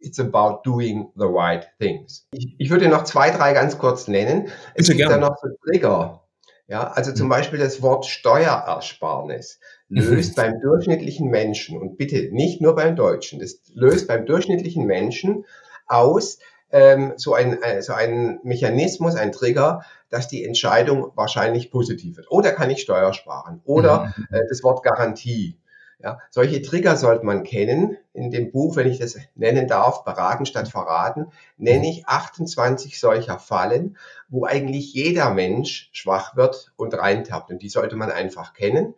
[0.01, 2.27] It's about doing the right things.
[2.33, 4.49] Ich, ich würde noch zwei, drei ganz kurz nennen.
[4.75, 6.23] Es Bitte gibt da noch so Trigger.
[6.69, 7.31] Ja, also zum mhm.
[7.31, 10.35] Beispiel das Wort Steuerersparnis löst mhm.
[10.43, 15.47] beim durchschnittlichen Menschen und bitte nicht nur beim Deutschen, das löst beim durchschnittlichen Menschen
[15.87, 16.39] aus
[16.71, 22.31] ähm, so, ein, äh, so ein Mechanismus, ein Trigger, dass die Entscheidung wahrscheinlich positiv wird.
[22.31, 23.61] Oder kann ich Steuer sparen?
[23.65, 24.27] Oder mhm.
[24.31, 25.59] äh, das Wort Garantie.
[26.01, 27.97] Ja, solche Trigger sollte man kennen.
[28.13, 31.27] In dem Buch, wenn ich das nennen darf, Beraten statt Verraten,
[31.57, 33.97] nenne ich 28 solcher Fallen,
[34.29, 37.51] wo eigentlich jeder Mensch schwach wird und reintappt.
[37.51, 38.95] Und die sollte man einfach kennen.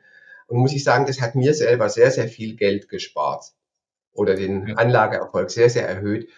[0.46, 3.52] Und muss ich sagen, das hat mir selber sehr, sehr viel Geld gespart
[4.12, 6.28] oder den Anlageerfolg sehr, sehr erhöht.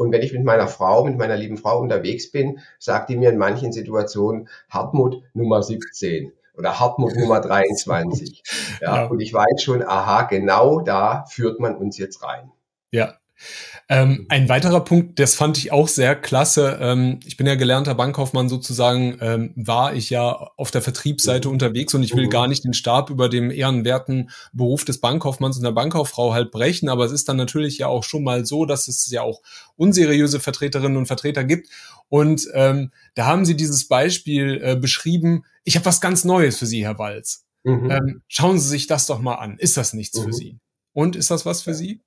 [0.00, 3.28] Und wenn ich mit meiner Frau, mit meiner lieben Frau unterwegs bin, sagt die mir
[3.28, 8.42] in manchen Situationen Hartmut Nummer 17 oder Hartmut Nummer 23.
[8.80, 9.06] Ja, ja.
[9.08, 12.50] Und ich weiß schon, aha, genau da führt man uns jetzt rein.
[12.90, 13.19] Ja,
[13.88, 16.78] ähm, ein weiterer Punkt, das fand ich auch sehr klasse.
[16.80, 21.54] Ähm, ich bin ja gelernter Bankkaufmann sozusagen, ähm, war ich ja auf der Vertriebsseite mhm.
[21.54, 22.30] unterwegs und ich will mhm.
[22.30, 26.88] gar nicht den Stab über dem ehrenwerten Beruf des Bankkaufmanns und der Bankkauffrau halt brechen,
[26.88, 29.40] aber es ist dann natürlich ja auch schon mal so, dass es ja auch
[29.76, 31.68] unseriöse Vertreterinnen und Vertreter gibt.
[32.08, 35.44] Und ähm, da haben Sie dieses Beispiel äh, beschrieben.
[35.64, 37.44] Ich habe was ganz Neues für Sie, Herr Walz.
[37.64, 37.90] Mhm.
[37.90, 39.58] Ähm, schauen Sie sich das doch mal an.
[39.58, 40.24] Ist das nichts mhm.
[40.24, 40.58] für Sie?
[40.92, 42.02] Und ist das was für Sie?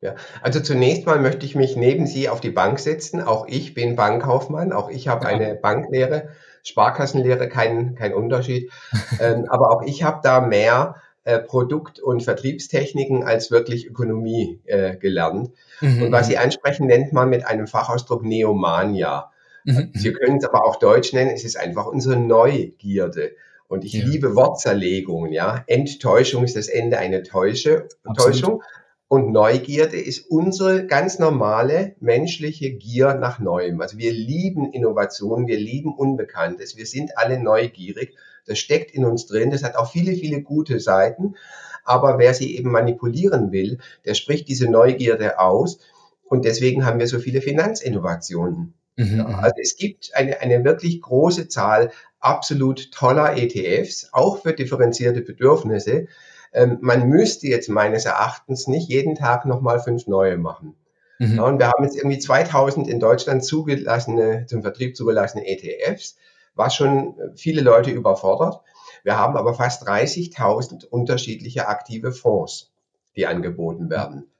[0.00, 3.20] Ja, also zunächst mal möchte ich mich neben Sie auf die Bank setzen.
[3.20, 5.30] Auch ich bin Bankkaufmann, auch ich habe ja.
[5.30, 6.28] eine Banklehre,
[6.62, 8.70] Sparkassenlehre, kein, kein Unterschied.
[9.20, 14.96] ähm, aber auch ich habe da mehr äh, Produkt- und Vertriebstechniken als wirklich Ökonomie äh,
[14.96, 15.50] gelernt.
[15.80, 16.04] Mhm.
[16.04, 19.32] Und was Sie ansprechen, nennt man mit einem Fachausdruck Neomania.
[19.64, 19.90] Mhm.
[19.94, 23.32] Sie können es aber auch Deutsch nennen, es ist einfach unsere Neugierde.
[23.66, 24.06] Und ich ja.
[24.06, 25.64] liebe Wortzerlegungen, ja.
[25.66, 28.62] Enttäuschung ist das Ende einer Täusche, Täuschung.
[29.08, 33.80] Und Neugierde ist unsere ganz normale menschliche Gier nach Neuem.
[33.80, 38.14] Also wir lieben Innovationen, wir lieben Unbekanntes, wir sind alle neugierig.
[38.46, 41.36] Das steckt in uns drin, das hat auch viele, viele gute Seiten.
[41.84, 45.78] Aber wer sie eben manipulieren will, der spricht diese Neugierde aus.
[46.24, 48.74] Und deswegen haben wir so viele Finanzinnovationen.
[48.96, 55.22] Mhm, also es gibt eine, eine wirklich große Zahl absolut toller ETFs, auch für differenzierte
[55.22, 56.08] Bedürfnisse,
[56.52, 60.76] ähm, man müsste jetzt meines Erachtens nicht jeden Tag nochmal fünf neue machen.
[61.18, 61.36] Mhm.
[61.36, 66.16] Ja, und wir haben jetzt irgendwie 2000 in Deutschland zugelassene, zum Vertrieb zugelassene ETFs,
[66.54, 68.60] was schon viele Leute überfordert.
[69.04, 72.72] Wir haben aber fast 30.000 unterschiedliche aktive Fonds,
[73.16, 74.30] die angeboten werden.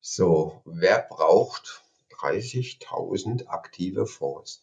[0.00, 1.82] So, wer braucht
[2.20, 4.62] 30.000 aktive Fonds?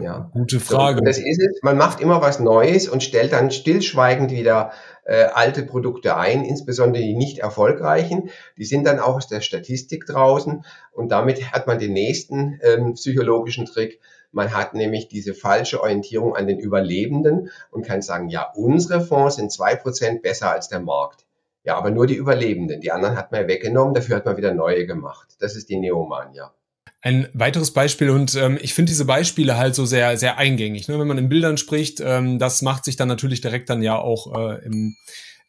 [0.00, 0.30] Ja.
[0.32, 0.98] Gute Frage.
[0.98, 1.62] So, das ist es.
[1.62, 4.72] Man macht immer was Neues und stellt dann stillschweigend wieder
[5.04, 8.30] äh, alte Produkte ein, insbesondere die nicht erfolgreichen.
[8.56, 12.94] Die sind dann auch aus der Statistik draußen und damit hat man den nächsten ähm,
[12.94, 14.00] psychologischen Trick.
[14.30, 19.36] Man hat nämlich diese falsche Orientierung an den Überlebenden und kann sagen, ja, unsere Fonds
[19.36, 21.26] sind zwei Prozent besser als der Markt.
[21.64, 22.80] Ja, aber nur die Überlebenden.
[22.80, 25.36] Die anderen hat man weggenommen, dafür hat man wieder neue gemacht.
[25.38, 26.52] Das ist die Neomania.
[27.00, 30.86] Ein weiteres Beispiel und ähm, ich finde diese Beispiele halt so sehr, sehr eingängig.
[30.86, 30.98] Ne?
[31.00, 34.32] Wenn man in Bildern spricht, ähm, das macht sich dann natürlich direkt dann ja auch
[34.38, 34.96] äh, im,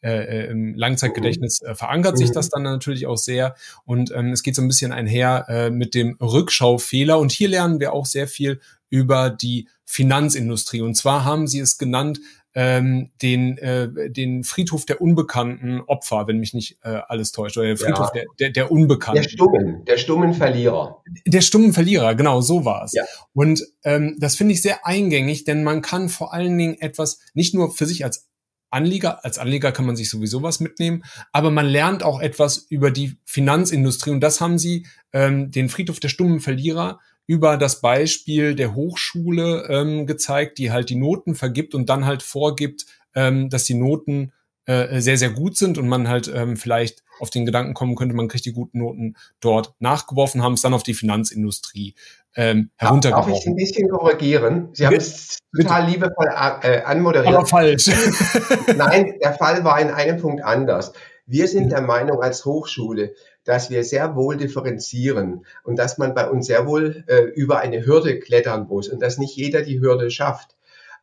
[0.02, 3.56] äh, im Langzeitgedächtnis äh, verankert sich das dann natürlich auch sehr.
[3.86, 7.20] Und ähm, es geht so ein bisschen einher äh, mit dem Rückschaufehler.
[7.20, 10.82] Und hier lernen wir auch sehr viel über die Finanzindustrie.
[10.82, 12.20] Und zwar haben sie es genannt,
[12.56, 17.68] ähm, den, äh, den Friedhof der unbekannten Opfer, wenn mich nicht äh, alles täuscht, oder
[17.68, 18.22] der Friedhof ja.
[18.22, 19.22] der, der, der Unbekannten.
[19.22, 21.04] Der stummen, der stummen Verlierer.
[21.26, 22.94] Der stummen Verlierer, genau, so war es.
[22.94, 23.04] Ja.
[23.34, 27.54] Und ähm, das finde ich sehr eingängig, denn man kann vor allen Dingen etwas nicht
[27.54, 28.30] nur für sich als
[28.70, 32.90] Anleger, als Anleger kann man sich sowieso was mitnehmen, aber man lernt auch etwas über
[32.90, 38.56] die Finanzindustrie und das haben sie, ähm, den Friedhof der stummen Verlierer, über das Beispiel
[38.56, 43.64] der Hochschule ähm, gezeigt, die halt die Noten vergibt und dann halt vorgibt, ähm, dass
[43.64, 44.34] die Noten
[44.66, 48.16] äh, sehr, sehr gut sind und man halt ähm, vielleicht auf den Gedanken kommen könnte,
[48.16, 51.96] man kriegt die guten Noten dort nachgeworfen, haben es dann auf die Finanzindustrie
[52.36, 53.34] ähm, heruntergeworfen.
[53.34, 54.70] Darf ich ein bisschen korrigieren?
[54.74, 56.28] Sie haben es total liebevoll
[56.62, 57.36] äh, anmoderiert.
[57.36, 57.88] Aber falsch.
[58.78, 60.94] Nein, der Fall war in einem Punkt anders.
[61.26, 63.14] Wir sind der Meinung als Hochschule,
[63.46, 67.86] dass wir sehr wohl differenzieren und dass man bei uns sehr wohl äh, über eine
[67.86, 70.56] Hürde klettern muss und dass nicht jeder die Hürde schafft.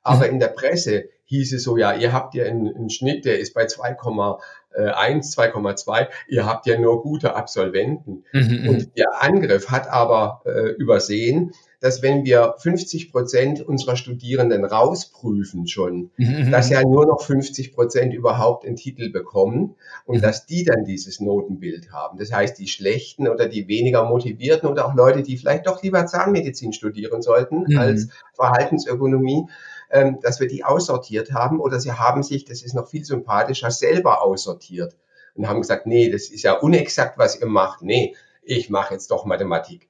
[0.03, 0.33] Aber mhm.
[0.33, 3.55] in der Presse hieß es so, ja, ihr habt ja einen, einen Schnitt, der ist
[3.55, 4.41] bei 2,1,
[4.75, 8.25] 2,2, ihr habt ja nur gute Absolventen.
[8.33, 8.41] Mhm.
[8.41, 8.69] mhm.
[8.69, 15.67] Und der Angriff hat aber äh, übersehen, dass wenn wir 50 Prozent unserer Studierenden rausprüfen
[15.67, 16.51] schon, mhm, mhm.
[16.51, 20.23] dass ja nur noch 50 Prozent überhaupt einen Titel bekommen und mhm.
[20.23, 22.19] dass die dann dieses Notenbild haben.
[22.19, 26.07] Das heißt, die Schlechten oder die weniger motivierten oder auch Leute, die vielleicht doch lieber
[26.07, 27.79] Zahnmedizin studieren sollten mhm.
[27.79, 29.47] als Verhaltensökonomie,
[29.91, 33.71] ähm, dass wir die aussortiert haben oder sie haben sich, das ist noch viel sympathischer,
[33.71, 34.97] selber aussortiert
[35.35, 37.83] und haben gesagt, nee, das ist ja unexakt, was ihr macht.
[37.83, 39.90] Nee, ich mache jetzt doch Mathematik.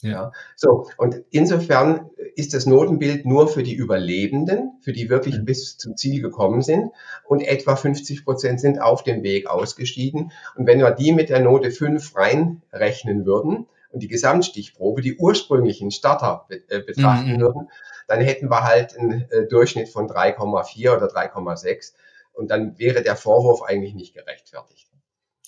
[0.00, 0.32] Ja.
[0.54, 5.44] So, und insofern ist das Notenbild nur für die Überlebenden, für die wirklich mhm.
[5.44, 6.92] bis zum Ziel gekommen sind.
[7.24, 10.30] Und etwa 50 Prozent sind auf dem Weg ausgestiegen.
[10.54, 15.90] Und wenn wir die mit der Note 5 reinrechnen würden und die Gesamtstichprobe, die ursprünglichen
[15.90, 17.40] Starter äh, betrachten mhm.
[17.40, 17.68] würden,
[18.06, 21.94] dann hätten wir halt einen äh, Durchschnitt von 3,4 oder 3,6.
[22.32, 24.87] Und dann wäre der Vorwurf eigentlich nicht gerechtfertigt.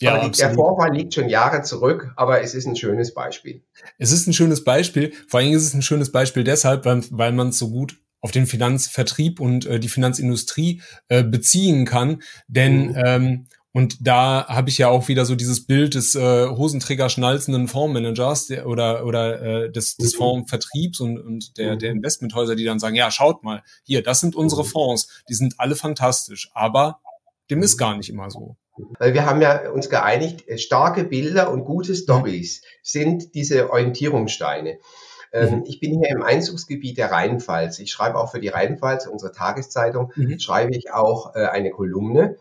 [0.00, 3.62] Ja, aber die, der Vorfall liegt schon Jahre zurück, aber es ist ein schönes Beispiel.
[3.98, 5.12] Es ist ein schönes Beispiel.
[5.28, 8.30] Vor allem ist es ein schönes Beispiel deshalb, weil, weil man es so gut auf
[8.30, 12.22] den Finanzvertrieb und äh, die Finanzindustrie äh, beziehen kann.
[12.48, 13.02] Denn mhm.
[13.04, 17.68] ähm, und da habe ich ja auch wieder so dieses Bild des äh, Hosenträger schnalzenden
[17.68, 20.18] Fondsmanagers der, oder oder äh, des, des mhm.
[20.18, 21.98] Fondsvertriebs und, und der, der mhm.
[21.98, 24.68] Investmenthäuser, die dann sagen, ja, schaut mal, hier, das sind unsere mhm.
[24.68, 27.00] Fonds, die sind alle fantastisch, aber
[27.48, 28.56] dem ist gar nicht immer so.
[28.98, 34.78] Weil wir haben ja uns geeinigt, äh, starke Bilder und gute Stories sind diese Orientierungssteine.
[35.32, 35.64] Ähm, mhm.
[35.66, 37.78] Ich bin hier im Einzugsgebiet der Rheinpfalz.
[37.78, 40.38] Ich schreibe auch für die Rheinpfalz, unsere Tageszeitung, mhm.
[40.38, 42.36] schreibe ich auch äh, eine Kolumne.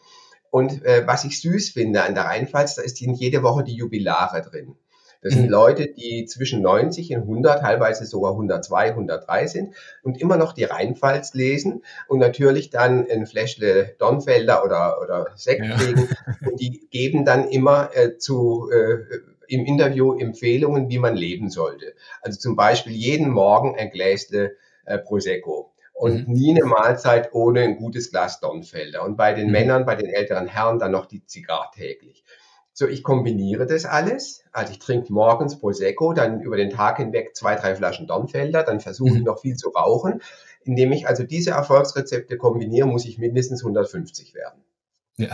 [0.52, 4.42] Und äh, was ich süß finde an der Rheinpfalz, da ist jede Woche die Jubilare
[4.42, 4.76] drin.
[5.22, 5.52] Das sind mhm.
[5.52, 10.64] Leute, die zwischen 90 und 100, teilweise sogar 102, 103 sind und immer noch die
[10.64, 15.76] Rheinpfalz lesen und natürlich dann ein Fläschle Dornfelder oder, oder Sekt ja.
[15.76, 16.08] kriegen.
[16.46, 19.00] Und die geben dann immer äh, zu, äh,
[19.48, 21.94] im Interview Empfehlungen, wie man leben sollte.
[22.22, 24.56] Also zum Beispiel jeden Morgen ein Gläsle
[24.86, 26.34] äh, Prosecco und mhm.
[26.34, 29.04] nie eine Mahlzeit ohne ein gutes Glas Dornfelder.
[29.04, 29.52] Und bei den mhm.
[29.52, 32.24] Männern, bei den älteren Herren dann noch die Zigarre täglich.
[32.80, 34.46] So, ich kombiniere das alles.
[34.54, 38.80] Also ich trinke morgens Prosecco, dann über den Tag hinweg zwei, drei Flaschen Dornfelder, dann
[38.80, 39.26] versuche ich mhm.
[39.26, 40.22] noch viel zu rauchen.
[40.64, 44.64] Indem ich also diese Erfolgsrezepte kombiniere, muss ich mindestens 150 werden.
[45.18, 45.28] Ja,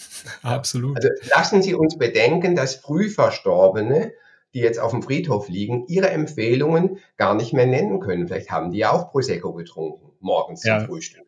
[0.44, 0.96] absolut.
[0.96, 4.12] Also lassen Sie uns bedenken, dass Frühverstorbene,
[4.54, 8.28] die jetzt auf dem Friedhof liegen, ihre Empfehlungen gar nicht mehr nennen können.
[8.28, 10.78] Vielleicht haben die ja auch Prosecco getrunken, morgens ja.
[10.78, 11.26] zum Frühstück.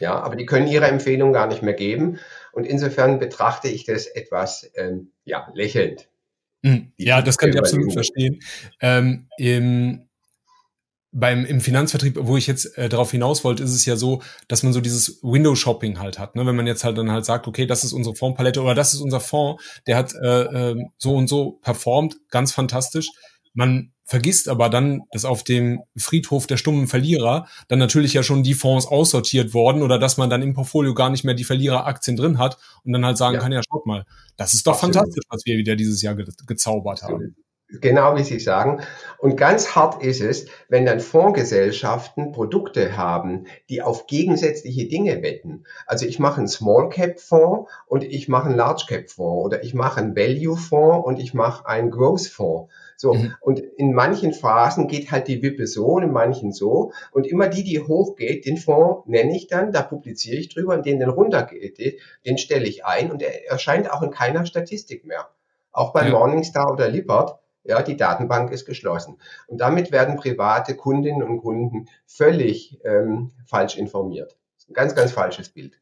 [0.00, 2.18] Ja, aber die können ihre Empfehlungen gar nicht mehr geben.
[2.52, 6.08] Und insofern betrachte ich das etwas ähm, ja, lächelnd.
[6.62, 6.92] Mhm.
[6.96, 8.40] Ja, das kann ich absolut verstehen.
[8.80, 10.08] Ähm, im,
[11.10, 14.62] beim, Im Finanzvertrieb, wo ich jetzt äh, darauf hinaus wollte, ist es ja so, dass
[14.62, 16.36] man so dieses Window-Shopping halt hat.
[16.36, 16.44] Ne?
[16.46, 19.00] Wenn man jetzt halt dann halt sagt, okay, das ist unsere Fondspalette oder das ist
[19.00, 23.10] unser Fonds, der hat äh, äh, so und so performt, ganz fantastisch.
[23.58, 28.44] Man vergisst aber dann, dass auf dem Friedhof der stummen Verlierer dann natürlich ja schon
[28.44, 32.16] die Fonds aussortiert worden oder dass man dann im Portfolio gar nicht mehr die Verliereraktien
[32.16, 33.40] drin hat und dann halt sagen ja.
[33.40, 34.04] kann, ja, schaut mal,
[34.36, 34.94] das ist doch Absolut.
[34.94, 37.34] fantastisch, was wir wieder dieses Jahr ge gezaubert haben.
[37.68, 38.80] Genau wie Sie sagen.
[39.18, 45.64] Und ganz hart ist es, wenn dann Fondsgesellschaften Produkte haben, die auf gegensätzliche Dinge wetten.
[45.84, 49.64] Also ich mache einen Small Cap Fonds und ich mache einen Large Cap Fonds oder
[49.64, 52.72] ich mache einen Value Fonds und ich mache einen Growth Fonds.
[53.00, 53.14] So.
[53.14, 53.34] Mhm.
[53.40, 56.90] Und in manchen Phasen geht halt die Wippe so und in manchen so.
[57.12, 60.84] Und immer die, die hochgeht, den Fonds nenne ich dann, da publiziere ich drüber und
[60.84, 65.28] den, den runtergeht, den stelle ich ein und er erscheint auch in keiner Statistik mehr.
[65.70, 66.10] Auch bei ja.
[66.10, 67.38] Morningstar oder Lippert.
[67.62, 69.18] Ja, die Datenbank ist geschlossen.
[69.46, 74.36] Und damit werden private Kundinnen und Kunden völlig ähm, falsch informiert.
[74.68, 75.78] Ein ganz, ganz falsches Bild.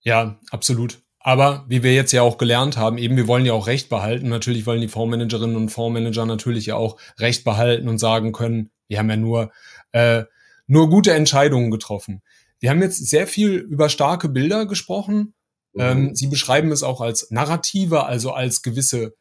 [0.00, 1.03] Ja, absolut.
[1.26, 4.28] Aber wie wir jetzt ja auch gelernt haben, eben wir wollen ja auch Recht behalten.
[4.28, 8.98] Natürlich wollen die Fondsmanagerinnen und Fondsmanager natürlich ja auch Recht behalten und sagen können, wir
[8.98, 9.50] haben ja nur,
[9.92, 10.24] äh,
[10.66, 12.22] nur gute Entscheidungen getroffen.
[12.60, 15.32] Wir haben jetzt sehr viel über starke Bilder gesprochen.
[15.72, 15.80] Mhm.
[15.80, 19.14] Ähm, Sie beschreiben es auch als Narrative, also als gewisse,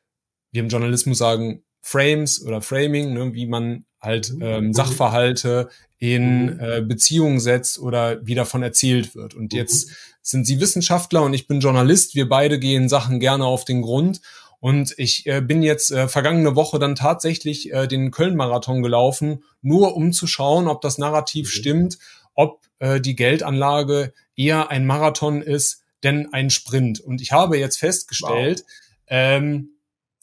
[0.51, 4.41] wir im Journalismus sagen, Frames oder Framing, ne, wie man halt mhm.
[4.41, 4.73] ähm, mhm.
[4.73, 6.59] Sachverhalte in mhm.
[6.59, 9.33] äh, Beziehungen setzt oder wie davon erzählt wird.
[9.33, 9.89] Und jetzt
[10.21, 12.13] sind Sie Wissenschaftler und ich bin Journalist.
[12.13, 14.21] Wir beide gehen Sachen gerne auf den Grund.
[14.59, 19.95] Und ich äh, bin jetzt äh, vergangene Woche dann tatsächlich äh, den Köln-Marathon gelaufen, nur
[19.97, 21.97] um zu schauen, ob das Narrativ stimmt,
[22.33, 27.01] ob äh, die Geldanlage eher ein Marathon ist, denn ein Sprint.
[27.01, 29.07] Und ich habe jetzt festgestellt, wow.
[29.07, 29.72] ähm,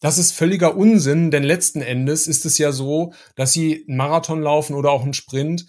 [0.00, 4.42] das ist völliger Unsinn, denn letzten Endes ist es ja so, dass sie einen Marathon
[4.42, 5.66] laufen oder auch einen Sprint,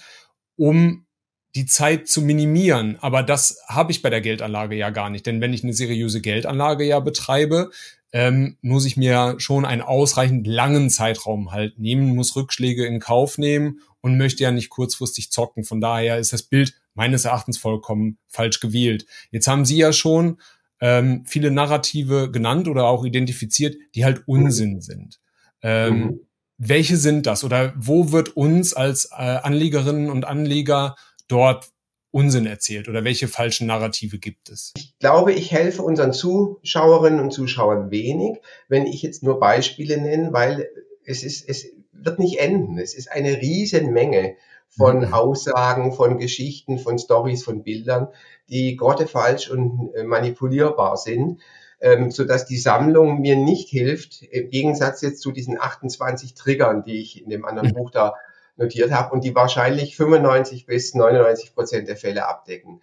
[0.55, 1.05] um
[1.53, 2.97] die Zeit zu minimieren.
[3.01, 5.25] Aber das habe ich bei der Geldanlage ja gar nicht.
[5.25, 7.71] Denn wenn ich eine seriöse Geldanlage ja betreibe,
[8.13, 13.37] ähm, muss ich mir schon einen ausreichend langen Zeitraum halt nehmen, muss Rückschläge in Kauf
[13.37, 15.63] nehmen und möchte ja nicht kurzfristig zocken.
[15.63, 19.05] Von daher ist das Bild meines Erachtens vollkommen falsch gewählt.
[19.31, 20.39] Jetzt haben Sie ja schon
[20.81, 25.19] ähm, viele Narrative genannt oder auch identifiziert, die halt Unsinn sind.
[25.61, 26.19] Ähm, mhm.
[26.57, 30.95] Welche sind das oder wo wird uns als äh, Anlegerinnen und Anleger
[31.27, 31.71] dort
[32.11, 34.73] Unsinn erzählt oder welche falschen Narrative gibt es?
[34.75, 40.33] Ich glaube, ich helfe unseren Zuschauerinnen und Zuschauern wenig, wenn ich jetzt nur Beispiele nenne,
[40.33, 40.67] weil
[41.05, 42.77] es ist, es wird nicht enden.
[42.77, 44.35] Es ist eine riesen Menge
[44.67, 45.13] von mhm.
[45.13, 48.07] Aussagen, von Geschichten, von Stories, von Bildern,
[48.51, 51.41] die grottefalsch und äh, manipulierbar sind,
[51.79, 56.83] ähm, so dass die Sammlung mir nicht hilft, im Gegensatz jetzt zu diesen 28 Triggern,
[56.83, 57.73] die ich in dem anderen mhm.
[57.73, 58.15] Buch da
[58.57, 62.81] notiert habe und die wahrscheinlich 95 bis 99 Prozent der Fälle abdecken.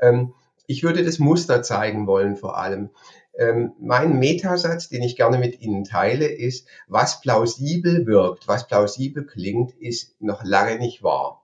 [0.00, 0.34] Ähm,
[0.66, 2.90] ich würde das Muster zeigen wollen vor allem.
[3.36, 9.26] Ähm, mein Metasatz, den ich gerne mit Ihnen teile, ist, was plausibel wirkt, was plausibel
[9.26, 11.39] klingt, ist noch lange nicht wahr.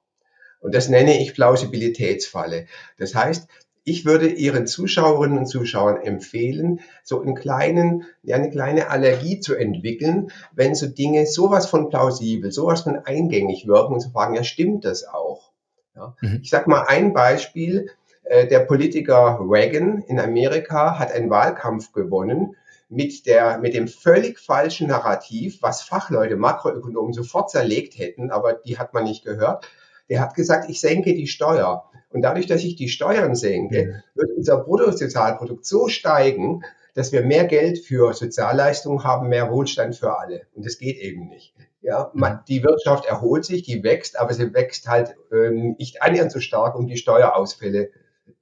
[0.61, 2.67] Und das nenne ich Plausibilitätsfalle.
[2.99, 3.49] Das heißt,
[3.89, 9.55] ich würde Ihren Zuschauerinnen und Zuschauern empfehlen, so einen kleinen, ja, eine kleine Allergie zu
[9.55, 14.43] entwickeln, wenn so Dinge sowas von plausibel, sowas von eingängig wirken und zu fragen, ja,
[14.43, 15.53] stimmt das auch?
[15.95, 16.17] Ja.
[16.21, 16.41] Mhm.
[16.43, 17.91] Ich sage mal ein Beispiel.
[18.25, 22.57] Äh, der Politiker Reagan in Amerika hat einen Wahlkampf gewonnen
[22.89, 28.79] mit der, mit dem völlig falschen Narrativ, was Fachleute, Makroökonomen sofort zerlegt hätten, aber die
[28.79, 29.69] hat man nicht gehört.
[30.09, 31.91] Der hat gesagt, ich senke die Steuer.
[32.11, 36.63] Und dadurch, dass ich die Steuern senke, wird unser Bruttosozialprodukt so steigen,
[36.95, 40.47] dass wir mehr Geld für Sozialleistungen haben, mehr Wohlstand für alle.
[40.55, 41.55] Und das geht eben nicht.
[41.83, 46.33] Ja, man, die Wirtschaft erholt sich, die wächst, aber sie wächst halt ähm, nicht annähernd
[46.33, 47.91] so stark, um die Steuerausfälle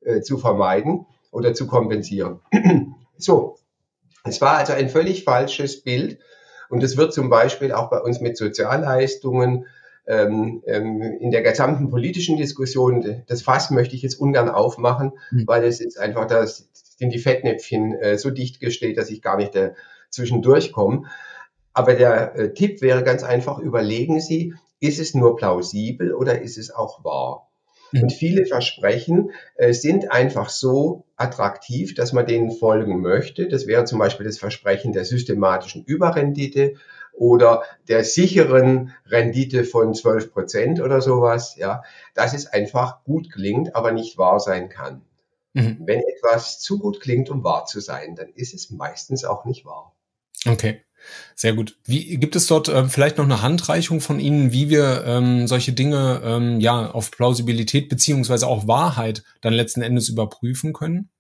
[0.02, 2.40] äh, zu vermeiden oder zu kompensieren.
[3.18, 3.56] so,
[4.24, 6.18] es war also ein völlig falsches Bild.
[6.70, 9.66] Und es wird zum Beispiel auch bei uns mit Sozialleistungen
[10.06, 15.46] ähm, ähm, in der gesamten politischen Diskussion, das Fass möchte ich jetzt ungern aufmachen, mhm.
[15.46, 19.36] weil es ist einfach, da sind die Fettnäpfchen äh, so dicht gestellt, dass ich gar
[19.36, 21.04] nicht dazwischen durchkomme.
[21.72, 26.58] Aber der äh, Tipp wäre ganz einfach, überlegen Sie, ist es nur plausibel oder ist
[26.58, 27.50] es auch wahr?
[27.92, 28.02] Mhm.
[28.02, 33.48] Und viele Versprechen äh, sind einfach so attraktiv, dass man denen folgen möchte.
[33.48, 36.74] Das wäre zum Beispiel das Versprechen der systematischen Überrendite
[37.16, 41.82] oder der sicheren Rendite von 12 Prozent oder sowas, ja,
[42.14, 45.02] dass es einfach gut klingt, aber nicht wahr sein kann.
[45.52, 45.78] Mhm.
[45.84, 49.64] Wenn etwas zu gut klingt, um wahr zu sein, dann ist es meistens auch nicht
[49.64, 49.94] wahr.
[50.46, 50.82] Okay.
[51.34, 51.76] Sehr gut.
[51.84, 55.72] Wie gibt es dort äh, vielleicht noch eine Handreichung von Ihnen, wie wir ähm, solche
[55.72, 61.10] Dinge ähm, ja auf Plausibilität beziehungsweise auch Wahrheit dann letzten Endes überprüfen können?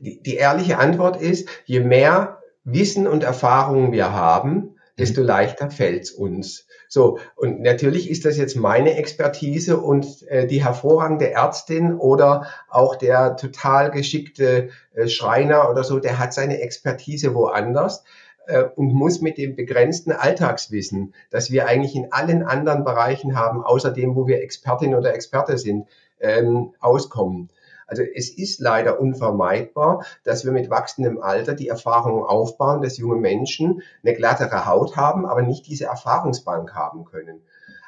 [0.00, 5.26] Die, die ehrliche Antwort ist, je mehr Wissen und Erfahrungen wir haben, desto mhm.
[5.26, 6.66] leichter fällt's uns.
[6.88, 12.96] So, und natürlich ist das jetzt meine Expertise und äh, die hervorragende Ärztin oder auch
[12.96, 18.04] der total geschickte äh, Schreiner oder so, der hat seine Expertise woanders
[18.46, 23.64] äh, und muss mit dem begrenzten Alltagswissen, das wir eigentlich in allen anderen Bereichen haben,
[23.64, 25.86] außer dem, wo wir Expertin oder Experte sind,
[26.20, 27.48] ähm, auskommen.
[27.92, 33.16] Also es ist leider unvermeidbar, dass wir mit wachsendem Alter die Erfahrung aufbauen, dass junge
[33.16, 37.42] Menschen eine glattere Haut haben, aber nicht diese Erfahrungsbank haben können.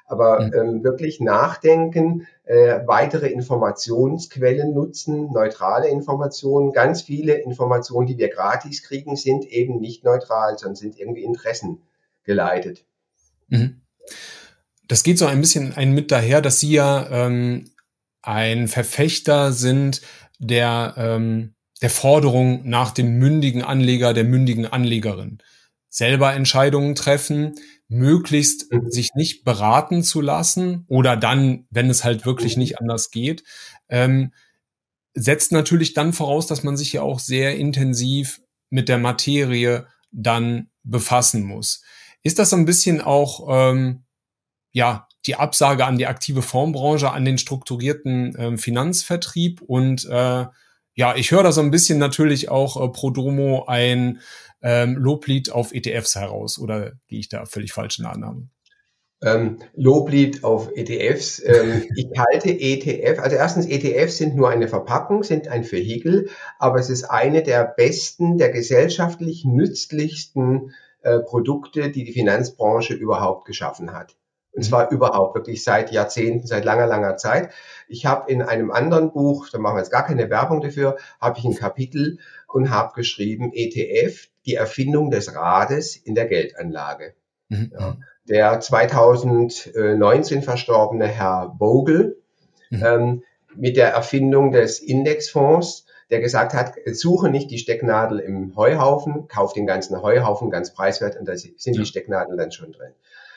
[0.07, 6.75] Aber ähm, wirklich nachdenken, äh, weitere Informationsquellen nutzen, neutrale Informationen.
[6.75, 11.81] Ganz viele Informationen, die wir gratis kriegen, sind eben nicht neutral, sondern sind irgendwie Interessen
[12.25, 12.85] geleitet.
[13.49, 13.81] Mhm.
[14.87, 17.71] Das geht so ein bisschen ein mit daher, dass Sie ja ähm,
[18.25, 20.01] ein Verfechter sind
[20.39, 25.39] der, ähm, der Forderung nach dem mündigen Anleger, der mündigen Anlegerin.
[25.89, 27.55] Selber Entscheidungen treffen,
[27.89, 28.91] möglichst mhm.
[28.91, 33.45] sich nicht beraten zu lassen oder dann, wenn es halt wirklich nicht anders geht,
[33.89, 34.33] ähm,
[35.13, 40.71] setzt natürlich dann voraus, dass man sich ja auch sehr intensiv mit der Materie dann
[40.83, 41.83] befassen muss.
[42.23, 44.05] Ist das so ein bisschen auch ähm,
[44.73, 50.47] ja die Absage an die aktive Fondsbranche, an den strukturierten äh, Finanzvertrieb und äh,
[50.97, 54.21] ja, ich höre da so ein bisschen natürlich auch äh, pro Domo ein
[54.63, 58.49] ähm, Loblied auf ETFs heraus oder gehe ich da völlig falsch in der Annahme?
[59.23, 61.43] Ähm, Loblied auf ETFs.
[61.45, 66.79] Ähm, ich halte ETF, also erstens ETFs sind nur eine Verpackung, sind ein Vehikel, aber
[66.79, 70.73] es ist eine der besten, der gesellschaftlich nützlichsten
[71.03, 74.17] äh, Produkte, die die Finanzbranche überhaupt geschaffen hat.
[74.55, 77.51] Und zwar überhaupt, wirklich seit Jahrzehnten, seit langer, langer Zeit.
[77.89, 81.39] Ich habe in einem anderen Buch, da machen wir jetzt gar keine Werbung dafür, habe
[81.39, 87.15] ich ein Kapitel und habe geschrieben, ETF, die Erfindung des Rades in der Geldanlage.
[87.49, 87.73] Mhm.
[87.79, 87.97] Ja.
[88.29, 92.17] Der 2019 verstorbene Herr Bogle
[92.71, 92.85] mhm.
[92.85, 93.23] ähm,
[93.57, 99.53] mit der Erfindung des Indexfonds, der gesagt hat, suche nicht die Stecknadel im Heuhaufen, kauf
[99.53, 102.93] den ganzen Heuhaufen ganz preiswert und da sind die Stecknadeln dann schon drin.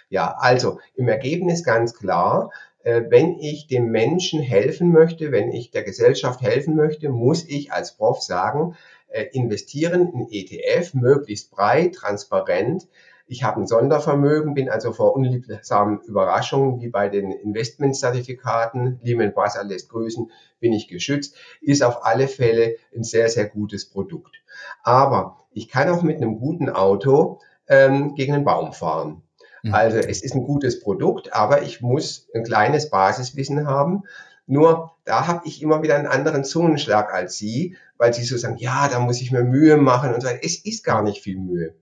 [0.10, 2.52] Ja, also im Ergebnis ganz klar,
[2.84, 7.74] äh, wenn ich dem Menschen helfen möchte, wenn ich der Gesellschaft helfen möchte, muss ich
[7.74, 8.76] als Prof sagen,
[9.10, 12.88] äh, investieren in ETF, möglichst breit, transparent.
[13.28, 19.66] Ich habe ein Sondervermögen, bin also vor unliebsamen Überraschungen wie bei den Investmentzertifikaten, Lehman Brothers
[19.66, 20.32] lässt grüßen,
[20.62, 24.38] bin ich geschützt, ist auf alle Fälle ein sehr, sehr gutes Produkt.
[24.84, 29.24] Aber ich kann auch mit einem guten Auto ähm, gegen einen Baum fahren.
[29.68, 29.74] Mhm.
[29.74, 34.04] Also es ist ein gutes Produkt, aber ich muss ein kleines Basiswissen haben.
[34.46, 38.58] Nur da habe ich immer wieder einen anderen Zungenschlag als Sie, weil Sie so sagen,
[38.58, 40.40] ja, da muss ich mir Mühe machen und so weiter.
[40.44, 41.74] Es ist gar nicht viel Mühe.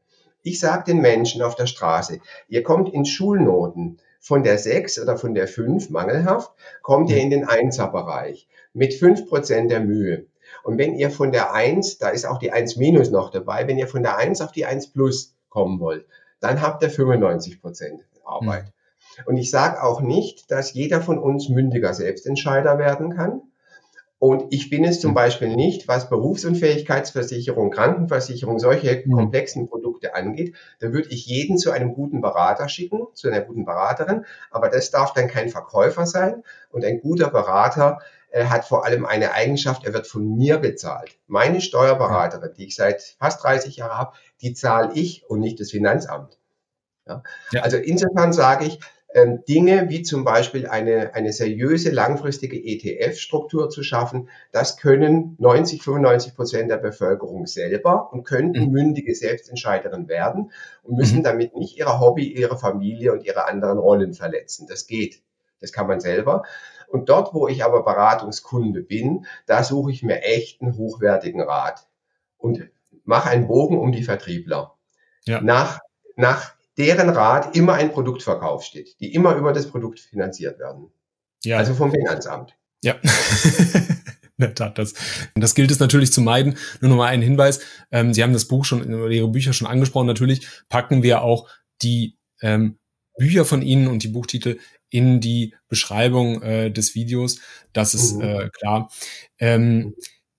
[0.42, 5.18] Ich sage den Menschen auf der Straße, ihr kommt in Schulnoten von der 6 oder
[5.18, 7.22] von der 5 mangelhaft, kommt ihr mhm.
[7.22, 10.26] in den 1er-Bereich mit 5% der Mühe.
[10.64, 13.78] Und wenn ihr von der 1, da ist auch die 1 minus noch dabei, wenn
[13.78, 16.06] ihr von der 1 auf die 1 plus kommen wollt,
[16.40, 18.66] dann habt ihr 95 Prozent Arbeit.
[18.66, 19.24] Mhm.
[19.26, 23.42] Und ich sage auch nicht, dass jeder von uns mündiger Selbstentscheider werden kann.
[24.18, 25.16] Und ich bin es zum mhm.
[25.16, 29.12] Beispiel nicht, was Berufsunfähigkeitsversicherung, Krankenversicherung, solche mhm.
[29.12, 30.56] komplexen Produkte angeht.
[30.80, 34.26] Da würde ich jeden zu einem guten Berater schicken, zu einer guten Beraterin.
[34.52, 36.44] Aber das darf dann kein Verkäufer sein.
[36.72, 38.00] Und ein guter Berater
[38.36, 41.18] äh, hat vor allem eine Eigenschaft, er wird von mir bezahlt.
[41.26, 45.72] Meine Steuerberaterin, die ich seit fast 30 Jahren habe, die zahle ich und nicht das
[45.72, 46.38] Finanzamt.
[47.08, 47.24] Ja?
[47.54, 47.62] Ja.
[47.62, 48.80] Also insofern sage ich,
[49.14, 55.82] ähm, Dinge wie zum Beispiel eine, eine seriöse langfristige ETF-Struktur zu schaffen, das können 90,
[55.82, 58.72] 95 Prozent der Bevölkerung selber und könnten mhm.
[58.72, 60.52] mündige Selbstentscheiderinnen werden
[60.84, 61.24] und müssen mhm.
[61.24, 64.68] damit nicht ihre Hobby, ihre Familie und ihre anderen Rollen verletzen.
[64.68, 65.22] Das geht.
[65.62, 66.44] Das kann man selber.
[66.88, 71.88] Und dort, wo ich aber Beratungskunde bin, da suche ich mir echt einen hochwertigen Rat
[72.38, 72.70] und
[73.04, 74.76] mache einen Bogen um die Vertriebler.
[75.26, 75.42] Ja.
[75.42, 75.80] Nach,
[76.16, 80.92] nach deren Rat immer ein Produktverkauf steht, die immer über das Produkt finanziert werden.
[81.44, 81.58] Ja.
[81.58, 82.56] Also vom Finanzamt.
[82.84, 82.96] Ja.
[84.38, 84.94] In der Tat, das,
[85.36, 86.58] das gilt es natürlich zu meiden.
[86.82, 87.62] Nur noch mal ein Hinweis.
[87.90, 90.08] Ähm, Sie haben das Buch schon, oder Ihre Bücher schon angesprochen.
[90.08, 91.48] Natürlich packen wir auch
[91.82, 92.78] die ähm,
[93.18, 94.60] Bücher von Ihnen und die Buchtitel
[94.90, 97.40] in die Beschreibung äh, des Videos.
[97.74, 98.22] Das ist mhm.
[98.22, 98.92] äh, klar.
[99.40, 99.96] Ähm,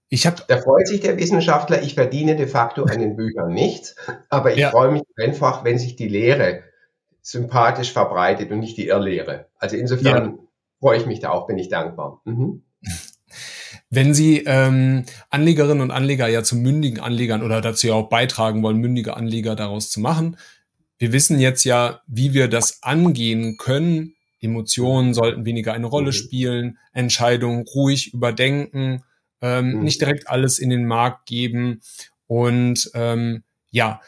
[0.09, 3.97] ich hab, da freut sich der Wissenschaftler, ich verdiene de facto an den Büchern nichts,
[4.29, 4.71] aber ich ja.
[4.71, 6.63] freue mich einfach, wenn sich die Lehre
[7.23, 9.47] sympathisch verbreitet und nicht die Irrlehre.
[9.59, 10.39] Also insofern ja.
[10.79, 12.21] freue ich mich da auch, bin ich dankbar.
[12.25, 12.63] Mhm.
[13.89, 18.63] Wenn Sie ähm, Anlegerinnen und Anleger ja zu mündigen Anlegern oder dazu ja auch beitragen
[18.63, 20.37] wollen, mündige Anleger daraus zu machen,
[20.99, 24.15] wir wissen jetzt ja, wie wir das angehen können.
[24.41, 26.13] Emotionen sollten weniger eine Rolle mhm.
[26.13, 29.03] spielen, Entscheidungen ruhig überdenken,
[29.41, 29.85] ähm, mhm.
[29.85, 31.81] nicht direkt alles in den Markt geben.
[32.27, 34.01] Und ähm, ja,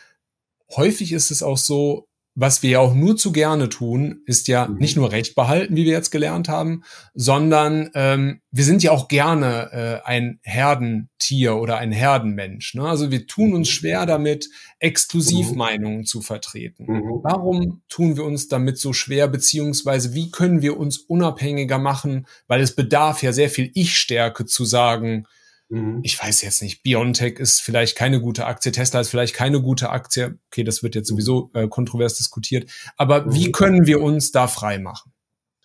[0.75, 2.08] häufig ist es auch so,
[2.41, 4.77] was wir ja auch nur zu gerne tun, ist ja mhm.
[4.77, 9.09] nicht nur Recht behalten, wie wir jetzt gelernt haben, sondern ähm, wir sind ja auch
[9.09, 9.73] gerne
[10.05, 12.75] äh, ein Herdentier oder ein Herdenmensch.
[12.75, 12.89] Ne?
[12.89, 16.05] Also wir tun uns schwer damit, Exklusivmeinungen mhm.
[16.05, 16.85] zu vertreten.
[16.87, 17.21] Mhm.
[17.25, 22.61] Warum tun wir uns damit so schwer, beziehungsweise wie können wir uns unabhängiger machen, weil
[22.61, 25.27] es bedarf ja sehr viel Ich-Stärke zu sagen,
[25.69, 26.01] Mhm.
[26.03, 29.91] Ich weiß jetzt nicht, Biontech ist vielleicht keine gute Aktie, Tesla ist vielleicht keine gute
[29.91, 30.39] Aktie.
[30.51, 32.71] Okay, das wird jetzt sowieso äh, kontrovers diskutiert.
[32.97, 33.35] Aber mhm.
[33.35, 35.13] wie können wir uns da frei machen?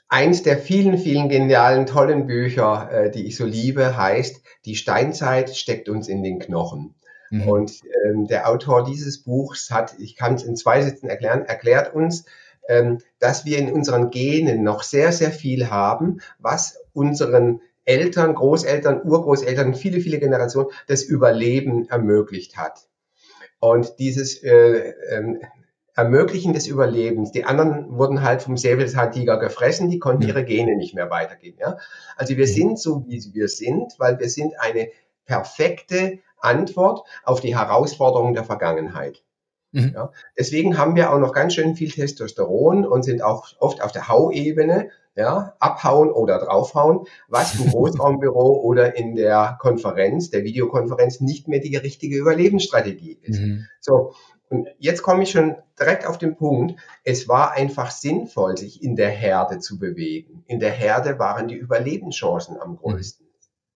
[0.10, 5.56] Eins der vielen, vielen genialen, tollen Bücher, äh, die ich so liebe, heißt Die Steinzeit
[5.56, 6.96] steckt uns in den Knochen.
[7.32, 7.48] Mhm.
[7.48, 7.72] Und
[8.06, 12.26] ähm, der Autor dieses Buchs hat, ich kann es in zwei Sätzen erklären, erklärt uns,
[12.70, 19.02] ähm, dass wir in unseren Genen noch sehr, sehr viel haben, was unseren Eltern, Großeltern,
[19.04, 22.88] Urgroßeltern, viele, viele Generationen das Überleben ermöglicht hat.
[23.60, 25.40] Und dieses äh, ähm,
[25.96, 30.96] Ermöglichen des Überlebens, die anderen wurden halt vom Säbelzahntiger gefressen, die konnten ihre Gene nicht
[30.96, 31.60] mehr weitergeben.
[31.60, 31.78] Ja?
[32.18, 34.90] Also wir sind so, wie wir sind, weil wir sind eine
[35.26, 39.24] perfekte Antwort auf die Herausforderungen der Vergangenheit.
[39.72, 39.92] Mhm.
[39.94, 40.12] Ja?
[40.38, 44.08] Deswegen haben wir auch noch ganz schön viel Testosteron und sind auch oft auf der
[44.08, 51.48] Hauebene ja, abhauen oder draufhauen, was im Großraumbüro oder in der Konferenz, der Videokonferenz nicht
[51.48, 53.40] mehr die richtige Überlebensstrategie ist.
[53.40, 53.68] Mhm.
[53.80, 54.14] So.
[54.50, 56.80] Und jetzt komme ich schon direkt auf den Punkt.
[57.04, 60.44] Es war einfach sinnvoll, sich in der Herde zu bewegen.
[60.48, 63.26] In der Herde waren die Überlebenschancen am größten.
[63.26, 63.32] Mhm.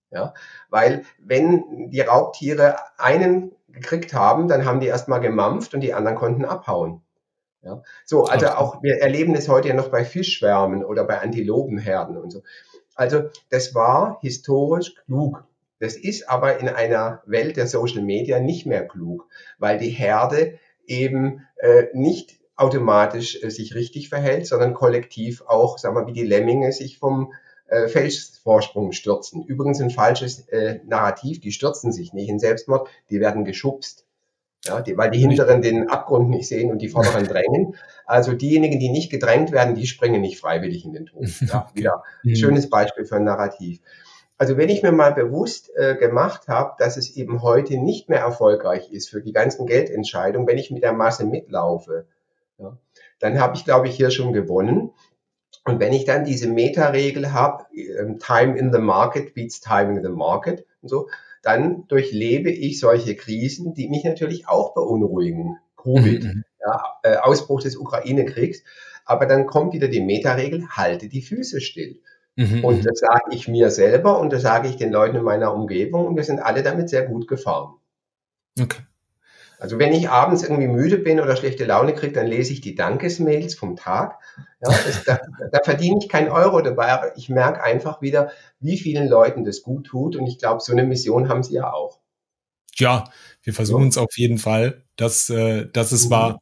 [0.09, 0.33] Ja,
[0.69, 6.17] weil wenn die Raubtiere einen gekriegt haben, dann haben die erstmal gemampft und die anderen
[6.17, 7.01] konnten abhauen.
[7.68, 7.84] Ja?
[8.05, 12.32] So, also auch, wir erleben es heute ja noch bei Fischschwärmen oder bei Antilopenherden und
[12.32, 12.41] so.
[12.95, 15.45] Also das war historisch klug.
[15.80, 19.28] Das ist aber in einer Welt der Social Media nicht mehr klug,
[19.59, 20.57] weil die Herde
[20.88, 26.26] eben äh, nicht automatisch äh, sich richtig verhält, sondern kollektiv auch, sagen wir, wie die
[26.26, 27.34] Lemminge sich vom
[27.68, 29.43] äh, Felsvorsprung stürzen.
[29.43, 34.07] Übrigens ein falsches äh, Narrativ, die stürzen sich nicht in Selbstmord, die werden geschubst.
[34.68, 37.76] Ja, die, weil die Hinteren den Abgrund nicht sehen und die Vorderen drängen.
[38.05, 41.26] Also diejenigen, die nicht gedrängt werden, die springen nicht freiwillig in den Tod.
[41.41, 42.36] Ja, wieder ein mhm.
[42.36, 43.80] schönes Beispiel für ein Narrativ.
[44.38, 48.20] Also wenn ich mir mal bewusst äh, gemacht habe, dass es eben heute nicht mehr
[48.20, 52.05] erfolgreich ist für die ganzen Geldentscheidungen, wenn ich mit der Masse mitlaufe,
[52.59, 52.78] ja,
[53.20, 54.91] dann habe ich, glaube ich, hier schon gewonnen.
[55.65, 60.03] Und wenn ich dann diese Meta-Regel habe, ähm, Time in the Market beats Time in
[60.03, 61.09] the Market und so,
[61.48, 65.58] dann durchlebe ich solche Krisen, die mich natürlich auch beunruhigen.
[65.78, 66.43] Covid, mhm.
[66.60, 68.64] ja, äh, Ausbruch des Ukraine-Kriegs.
[69.06, 72.02] Aber dann kommt wieder die Meta-Regel, halte die Füße still.
[72.36, 72.66] Mhm.
[72.66, 76.06] Und das sage ich mir selber und das sage ich den Leuten in meiner Umgebung
[76.06, 77.76] und wir sind alle damit sehr gut gefahren.
[78.60, 78.82] Okay.
[79.60, 82.76] Also wenn ich abends irgendwie müde bin oder schlechte Laune kriege, dann lese ich die
[82.76, 84.20] Dankesmails vom Tag.
[84.62, 85.20] Ja, das, da,
[85.51, 89.64] da verdiene ich keinen Euro dabei, aber ich merke einfach wieder, wie vielen Leuten das
[89.64, 90.16] gut tut.
[90.16, 91.99] Und ich glaube, so eine Mission haben sie ja auch.
[92.80, 93.05] Ja,
[93.41, 96.10] wir versuchen es auf jeden Fall, dass, äh, dass es mhm.
[96.12, 96.39] war.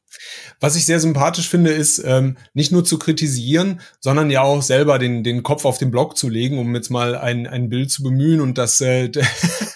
[0.59, 4.99] Was ich sehr sympathisch finde, ist ähm, nicht nur zu kritisieren, sondern ja auch selber
[4.99, 8.03] den, den Kopf auf den Block zu legen, um jetzt mal ein, ein Bild zu
[8.03, 9.11] bemühen und das äh,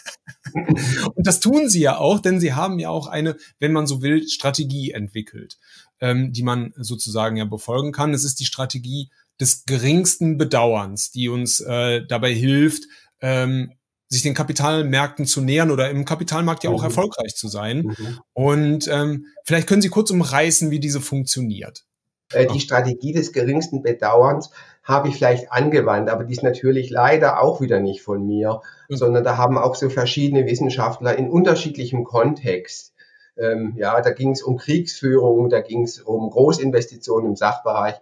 [1.16, 4.02] Und das tun sie ja auch, denn sie haben ja auch eine, wenn man so
[4.02, 5.58] will, Strategie entwickelt,
[6.00, 8.14] ähm, die man sozusagen ja befolgen kann.
[8.14, 12.84] Es ist die Strategie des geringsten Bedauerns, die uns äh, dabei hilft,
[13.22, 13.74] ähm,
[14.10, 16.86] sich den Kapitalmärkten zu nähern oder im Kapitalmarkt ja auch mhm.
[16.86, 17.84] erfolgreich zu sein.
[17.84, 18.20] Mhm.
[18.34, 21.86] Und ähm, vielleicht können Sie kurz umreißen, wie diese funktioniert.
[22.34, 24.50] Äh, die Strategie des geringsten Bedauerns
[24.90, 28.96] habe ich vielleicht angewandt, aber die ist natürlich leider auch wieder nicht von mir, mhm.
[28.96, 32.96] sondern da haben auch so verschiedene Wissenschaftler in unterschiedlichem Kontext.
[33.38, 38.02] Ähm, ja, da ging es um Kriegsführung, da ging es um Großinvestitionen im Sachbereich.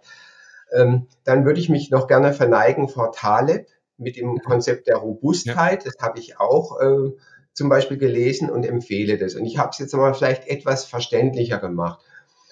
[0.72, 3.66] Ähm, dann würde ich mich noch gerne verneigen vor Taleb
[3.98, 5.84] mit dem Konzept der Robustheit.
[5.84, 7.12] Das habe ich auch äh,
[7.52, 9.34] zum Beispiel gelesen und empfehle das.
[9.34, 12.02] Und ich habe es jetzt mal vielleicht etwas verständlicher gemacht.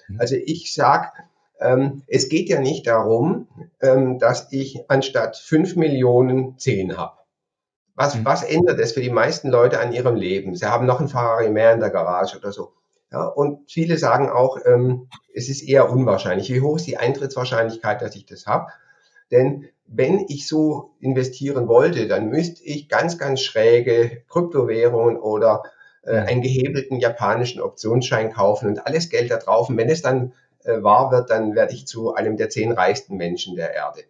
[0.07, 0.19] Mhm.
[0.19, 1.07] Also ich sage,
[1.59, 3.47] ähm, es geht ja nicht darum,
[3.81, 7.17] ähm, dass ich anstatt fünf Millionen zehn habe.
[7.95, 8.25] Was, mhm.
[8.25, 10.55] was ändert es für die meisten Leute an ihrem Leben?
[10.55, 12.73] Sie haben noch einen Ferrari mehr in der Garage oder so.
[13.11, 16.53] Ja, und viele sagen auch, ähm, es ist eher unwahrscheinlich.
[16.53, 18.67] Wie hoch ist die Eintrittswahrscheinlichkeit, dass ich das habe?
[19.31, 25.63] Denn wenn ich so investieren wollte, dann müsste ich ganz, ganz schräge Kryptowährungen oder
[26.03, 29.69] äh, einen gehebelten japanischen Optionsschein kaufen und alles Geld da drauf.
[29.69, 30.33] Und wenn es dann
[30.67, 34.01] äh, wahr wird, dann werde ich zu einem der zehn reichsten Menschen der Erde.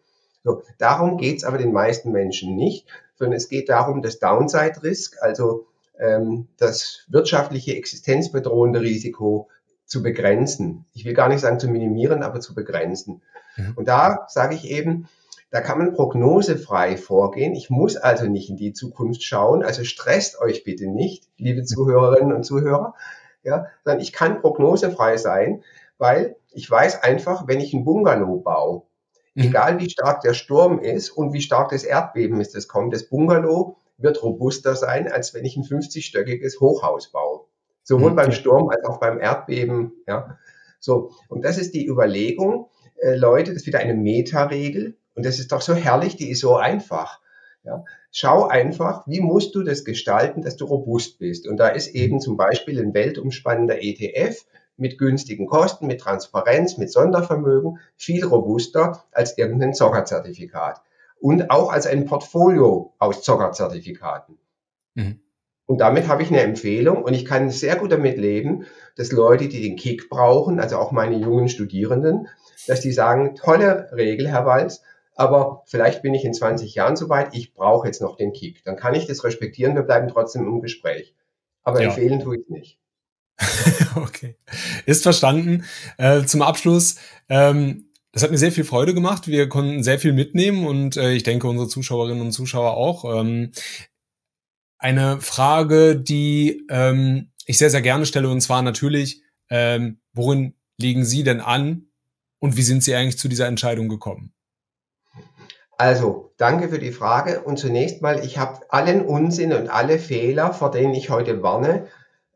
[0.44, 5.18] So, darum geht's aber den meisten Menschen nicht, sondern es geht darum, das Downside Risk,
[5.22, 5.68] also
[6.00, 9.50] ähm, das wirtschaftliche existenzbedrohende Risiko
[9.86, 10.86] zu begrenzen.
[10.94, 13.22] Ich will gar nicht sagen zu minimieren, aber zu begrenzen.
[13.56, 13.74] Mhm.
[13.76, 15.08] Und da sage ich eben,
[15.50, 17.56] da kann man prognosefrei vorgehen.
[17.56, 19.64] Ich muss also nicht in die Zukunft schauen.
[19.64, 22.96] Also stresst euch bitte nicht, liebe Zuhörerinnen und Zuhörer.
[23.44, 25.64] Ja, sondern ich kann prognosefrei sein,
[25.98, 28.82] weil ich weiß einfach, wenn ich ein Bungalow baue,
[29.36, 29.44] mhm.
[29.44, 33.10] egal wie stark der Sturm ist und wie stark das Erdbeben ist, das kommt, das
[33.10, 37.42] Bungalow wird robuster sein, als wenn ich ein 50-stöckiges Hochhaus baue.
[37.84, 38.16] Sowohl mhm.
[38.16, 39.94] beim Sturm als auch beim Erdbeben.
[40.08, 40.40] Ja.
[40.80, 44.98] So, und das ist die Überlegung, äh, Leute, das ist wieder eine Meta-Regel.
[45.14, 47.22] Und das ist doch so herrlich, die ist so einfach.
[47.64, 47.86] Ja.
[48.12, 51.48] Schau einfach, wie musst du das gestalten, dass du robust bist.
[51.48, 54.44] Und da ist eben zum Beispiel ein weltumspannender ETF
[54.78, 60.82] mit günstigen Kosten, mit Transparenz, mit Sondervermögen viel robuster als irgendein Zockerzertifikat.
[61.20, 64.38] Und auch als ein Portfolio aus Zockerzertifikaten.
[64.94, 65.20] Mhm.
[65.66, 68.66] Und damit habe ich eine Empfehlung und ich kann sehr gut damit leben,
[68.96, 72.30] dass Leute, die den Kick brauchen, also auch meine jungen Studierenden,
[72.68, 74.82] dass die sagen, tolle Regel, Herr Walz,
[75.14, 78.64] aber vielleicht bin ich in 20 Jahren soweit, ich brauche jetzt noch den Kick.
[78.64, 81.16] Dann kann ich das respektieren, wir bleiben trotzdem im Gespräch.
[81.64, 81.88] Aber ja.
[81.88, 82.80] empfehlen tue ich nicht.
[83.96, 84.36] okay.
[84.86, 85.66] Ist verstanden.
[85.98, 86.96] Äh, zum Abschluss,
[87.30, 89.28] ähm, das hat mir sehr viel Freude gemacht.
[89.28, 93.20] Wir konnten sehr viel mitnehmen und äh, ich denke, unsere Zuschauerinnen und Zuschauer auch.
[93.20, 93.52] Ähm,
[94.80, 101.06] eine Frage, die ähm, ich sehr, sehr gerne stelle, und zwar natürlich, ähm, worin liegen
[101.06, 101.88] Sie denn an
[102.40, 104.34] und wie sind Sie eigentlich zu dieser Entscheidung gekommen?
[105.78, 107.42] Also, danke für die Frage.
[107.42, 111.88] Und zunächst mal, ich habe allen Unsinn und alle Fehler, vor denen ich heute warne,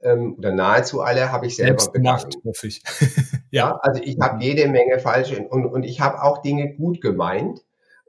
[0.03, 2.81] ähm, oder nahezu alle, habe ich selber Selbst gemacht, hoffe ich.
[3.51, 3.69] ja.
[3.69, 3.79] ja.
[3.81, 7.61] also ich habe jede Menge falsche und, und ich habe auch Dinge gut gemeint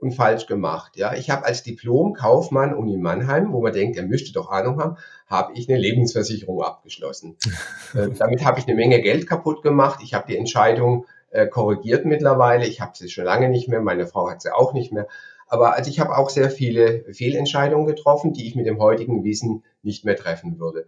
[0.02, 0.96] und falsch gemacht.
[0.96, 4.96] Ja, ich habe als Diplom-Kaufmann Uni Mannheim, wo man denkt, er müsste doch Ahnung haben,
[5.28, 7.36] habe ich eine Lebensversicherung abgeschlossen.
[7.94, 10.00] äh, damit habe ich eine Menge Geld kaputt gemacht.
[10.02, 12.66] Ich habe die Entscheidung äh, korrigiert mittlerweile.
[12.66, 15.06] Ich habe sie schon lange nicht mehr, meine Frau hat sie auch nicht mehr.
[15.46, 19.62] Aber also ich habe auch sehr viele Fehlentscheidungen getroffen, die ich mit dem heutigen Wissen
[19.82, 20.86] nicht mehr treffen würde.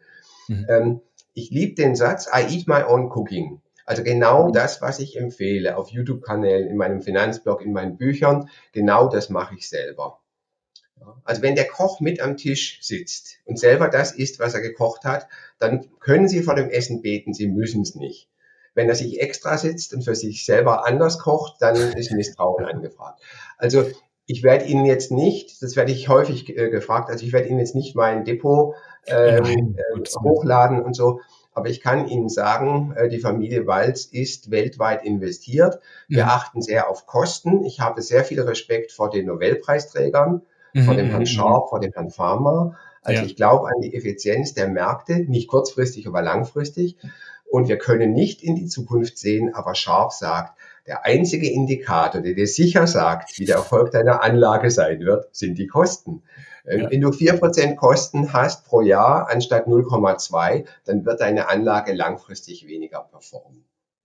[0.49, 0.66] Mhm.
[0.68, 1.01] Ähm,
[1.32, 3.61] ich liebe den Satz, I eat my own cooking.
[3.86, 9.09] Also genau das, was ich empfehle auf YouTube-Kanälen, in meinem Finanzblog, in meinen Büchern, genau
[9.09, 10.20] das mache ich selber.
[11.24, 15.05] Also wenn der Koch mit am Tisch sitzt und selber das isst, was er gekocht
[15.05, 15.28] hat,
[15.59, 18.30] dann können Sie vor dem Essen beten, Sie müssen es nicht.
[18.74, 23.20] Wenn er sich extra sitzt und für sich selber anders kocht, dann ist Misstrauen angefragt.
[23.59, 23.84] Also
[24.26, 27.58] ich werde Ihnen jetzt nicht, das werde ich häufig äh, gefragt, also ich werde Ihnen
[27.58, 28.74] jetzt nicht mein Depot
[29.06, 31.20] ähm, äh, hochladen und so,
[31.52, 35.78] aber ich kann Ihnen sagen, äh, die Familie Walz ist weltweit investiert.
[36.08, 36.26] Wir ja.
[36.26, 37.64] achten sehr auf Kosten.
[37.64, 40.82] Ich habe sehr viel Respekt vor den Nobelpreisträgern, mhm.
[40.82, 41.26] vor dem Herrn mhm.
[41.26, 42.76] Sharp, vor dem Herrn Farmer.
[43.02, 43.26] Also ja.
[43.26, 46.96] ich glaube an die Effizienz der Märkte, nicht kurzfristig, aber langfristig.
[47.48, 52.35] Und wir können nicht in die Zukunft sehen, aber Sharp sagt, der einzige Indikator, der
[52.35, 56.22] dir sicher sagt, wie der Erfolg deiner Anlage sein wird, sind die Kosten.
[56.66, 56.91] Ähm, ja.
[56.91, 62.66] Wenn du vier Prozent Kosten hast pro Jahr anstatt 0,2, dann wird deine Anlage langfristig
[62.66, 63.64] weniger performen.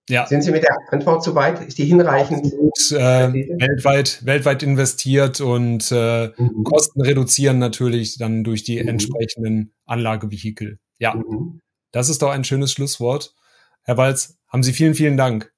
[0.09, 0.25] Ja.
[0.25, 1.61] Sind Sie mit der Antwort soweit?
[1.67, 2.45] Ist die hinreichend?
[2.45, 6.63] Absolut, äh, weltweit, weltweit investiert und äh, mhm.
[6.63, 8.87] Kosten reduzieren natürlich dann durch die mhm.
[8.87, 10.79] entsprechenden Anlagevehikel.
[10.97, 11.61] Ja, mhm.
[11.91, 13.35] das ist doch ein schönes Schlusswort.
[13.83, 15.53] Herr Walz, haben Sie vielen, vielen Dank.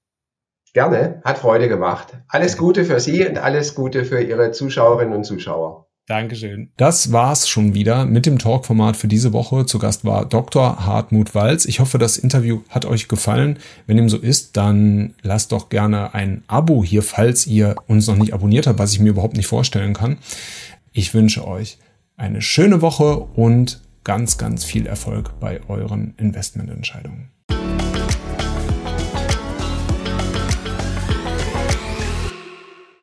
[0.74, 2.18] Gerne, hat Freude gemacht.
[2.28, 5.88] Alles Gute für Sie und alles Gute für Ihre Zuschauerinnen und Zuschauer.
[6.08, 6.72] Dankeschön.
[6.78, 9.66] Das war's schon wieder mit dem Talkformat für diese Woche.
[9.66, 10.86] Zu Gast war Dr.
[10.86, 11.66] Hartmut Walz.
[11.66, 13.60] Ich hoffe, das Interview hat euch gefallen.
[13.86, 18.18] Wenn dem so ist, dann lasst doch gerne ein Abo hier, falls ihr uns noch
[18.18, 20.18] nicht abonniert habt, was ich mir überhaupt nicht vorstellen kann.
[20.92, 21.78] Ich wünsche euch
[22.18, 27.31] eine schöne Woche und ganz, ganz viel Erfolg bei euren Investmententscheidungen.